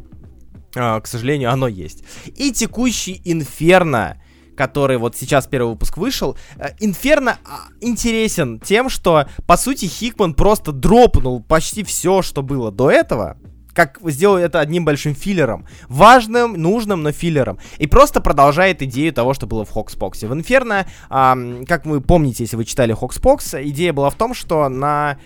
[0.75, 2.03] Uh, к сожалению, оно есть.
[2.35, 4.17] И текущий Инферно
[4.55, 10.33] который вот сейчас первый выпуск вышел, э, Инферно а, интересен тем, что, по сути, Хикман
[10.33, 13.37] просто дропнул почти все, что было до этого,
[13.75, 15.65] как сделал это одним большим филлером.
[15.89, 17.59] Важным, нужным, но филлером.
[17.77, 20.28] И просто продолжает идею того, что было в HoXPoX е.
[20.27, 24.69] В Инферно, эм, как вы помните, если вы читали HoXPoX, идея была в том, что
[24.69, 25.17] на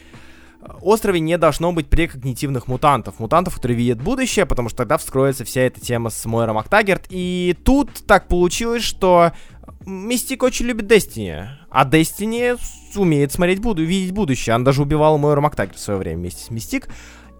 [0.81, 3.19] острове не должно быть прекогнитивных мутантов.
[3.19, 7.05] Мутантов, которые видят будущее, потому что тогда вскроется вся эта тема с Мойрой Мактаггерт.
[7.09, 9.31] И тут так получилось, что
[9.85, 12.59] Мистик очень любит Destiny, а Destiny
[12.95, 14.55] умеет смотреть буду, видеть будущее.
[14.55, 16.89] Он даже убивал Мойру Мактагер в свое время вместе с Мистик.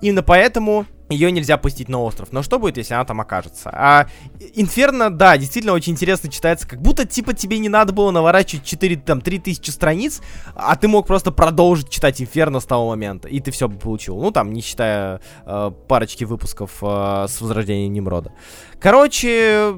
[0.02, 2.30] Именно поэтому ее нельзя пустить на остров.
[2.32, 3.72] Но что будет, если она там окажется?
[3.74, 4.08] А
[4.54, 8.98] Инферно, да, действительно очень интересно читается, как будто, типа, тебе не надо было наворачивать 4,
[8.98, 10.22] там, 3000 страниц,
[10.56, 14.18] а ты мог просто продолжить читать Инферно с того момента, и ты все бы получил.
[14.18, 18.32] Ну, там, не считая э, парочки выпусков э, с Возрождением Немрода.
[18.80, 19.74] Короче,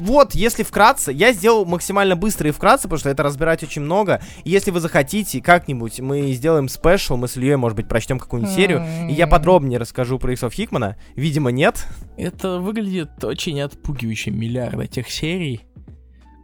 [0.00, 4.20] вот, если вкратце, я сделал максимально быстро и вкратце, потому что это разбирать очень много.
[4.44, 8.54] И если вы захотите, как-нибудь мы сделаем спешл, мы с Ильей, может быть, прочтем какую-нибудь
[8.54, 10.96] серию, и я подробнее расскажу про Иксов Хикмана.
[11.14, 11.86] Видимо, нет.
[12.16, 15.62] Это выглядит очень отпугивающе миллиарда тех серий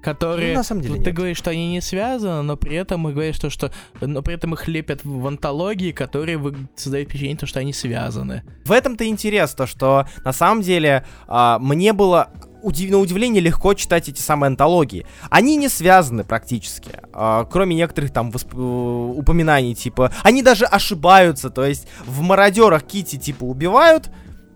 [0.06, 3.12] которые, ну, на самом деле, ты говоришь, что они не связаны, но при этом мы
[3.12, 7.46] говорим, что, что, но при этом их лепят в антологии, которые вы, создают впечатление, то,
[7.46, 8.44] что они связаны.
[8.64, 12.30] В этом-то интерес, то, что на самом деле а, мне было
[12.66, 12.90] удив...
[12.90, 15.06] на удивление легко читать эти самые антологии.
[15.30, 18.54] Они не связаны практически, э, кроме некоторых там восп...
[18.54, 24.10] Э, упоминаний, типа, они даже ошибаются, то есть в мародерах Кити типа убивают,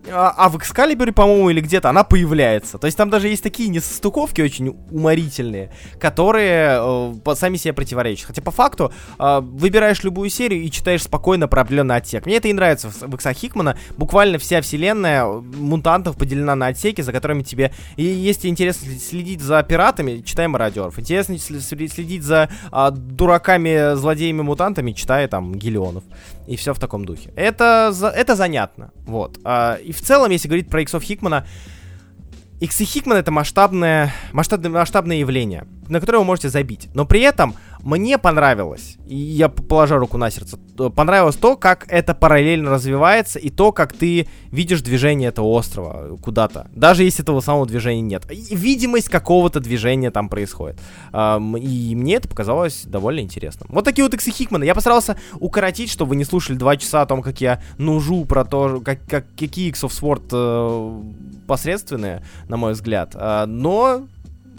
[0.08, 2.78] а, а в Экскалибуре, по-моему, или где-то она появляется.
[2.78, 6.78] То есть там даже есть такие несостыковки очень уморительные, которые
[7.24, 8.28] э, сами себе противоречат.
[8.28, 12.26] Хотя по факту э, выбираешь любую серию и читаешь спокойно про определенный отсек.
[12.26, 13.76] Мне это и нравится в, Икса Хикмана.
[13.96, 17.72] Буквально вся вселенная мутантов поделена на отсеки, за которыми тебе...
[17.96, 20.98] И если интересно следить за пиратами, читай Мародеров.
[20.98, 26.04] Интересно следить за э, дураками, злодеями, мутантами, читай там Гелионов.
[26.50, 27.32] И все в таком духе.
[27.36, 28.90] Это, это занятно.
[29.06, 29.38] Вот.
[29.44, 31.46] А, и в целом, если говорить про иксов Хикмана,
[32.58, 36.88] Иксы Хикман это масштабное, масштабное, масштабное явление, на которое вы можете забить.
[36.92, 40.58] Но при этом мне понравилось, и я положу руку на сердце,
[40.94, 46.68] понравилось то, как это параллельно развивается, и то, как ты видишь движение этого острова куда-то.
[46.74, 48.24] Даже если этого самого движения нет.
[48.28, 50.80] Видимость какого-то движения там происходит.
[51.12, 53.68] И мне это показалось довольно интересным.
[53.72, 54.64] Вот такие вот иксы Хикмана.
[54.64, 58.44] Я постарался укоротить, чтобы вы не слушали два часа о том, как я нужу про
[58.44, 61.02] то, как, как, какие иксов Sword э,
[61.46, 63.12] посредственные, на мой взгляд.
[63.14, 64.06] А, но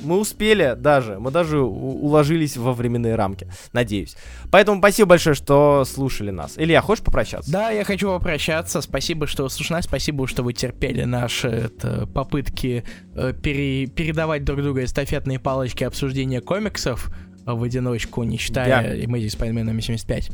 [0.04, 4.16] мы успели даже, мы даже уложились во временные рамки, надеюсь.
[4.52, 6.54] Поэтому спасибо большое, что слушали нас.
[6.58, 7.52] Илья, хочешь попрощаться?
[7.52, 8.82] Да, я хочу попрощаться.
[8.82, 12.84] Спасибо, что слушали нас, спасибо, что вы терпели наши это, попытки
[13.16, 17.12] э, пере, передавать друг другу эстафетные палочки обсуждения комиксов
[17.46, 19.06] в одиночку, не считая yeah.
[19.06, 20.32] Amazing Spider-Man номер 75.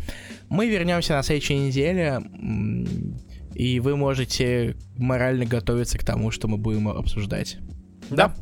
[0.50, 2.22] Мы вернемся на следующей неделе,
[3.54, 7.58] и вы можете морально готовиться к тому, что мы будем обсуждать.
[8.10, 8.34] Да.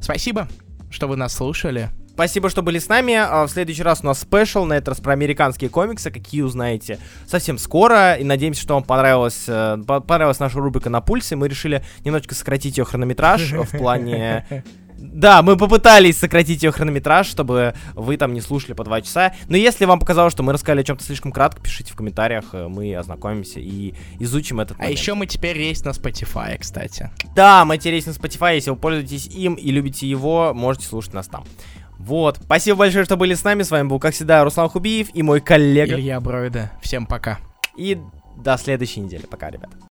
[0.00, 0.48] Спасибо
[0.92, 1.90] что вы нас слушали.
[2.12, 3.14] Спасибо, что были с нами.
[3.14, 6.98] А, в следующий раз у нас спешл, на этот раз про американские комиксы, какие узнаете
[7.26, 8.14] совсем скоро.
[8.14, 11.36] И надеемся, что вам понравилась, э, понравилась наша рубрика на пульсе.
[11.36, 14.64] Мы решили немножечко сократить ее хронометраж в плане
[15.02, 19.34] да, мы попытались сократить ее хронометраж, чтобы вы там не слушали по два часа.
[19.48, 22.68] Но если вам показалось, что мы рассказали о чем-то слишком кратко, пишите в комментариях, э,
[22.68, 27.10] мы ознакомимся и изучим этот А еще мы теперь есть на Spotify, кстати.
[27.34, 31.14] Да, мы теперь есть на Spotify, если вы пользуетесь им и любите его, можете слушать
[31.14, 31.44] нас там.
[31.98, 33.62] Вот, спасибо большое, что были с нами.
[33.62, 36.72] С вами был, как всегда, Руслан Хубиев и мой коллега Илья Бройда.
[36.80, 37.38] Всем пока.
[37.76, 37.98] И
[38.36, 39.26] до следующей недели.
[39.26, 39.76] Пока, ребята.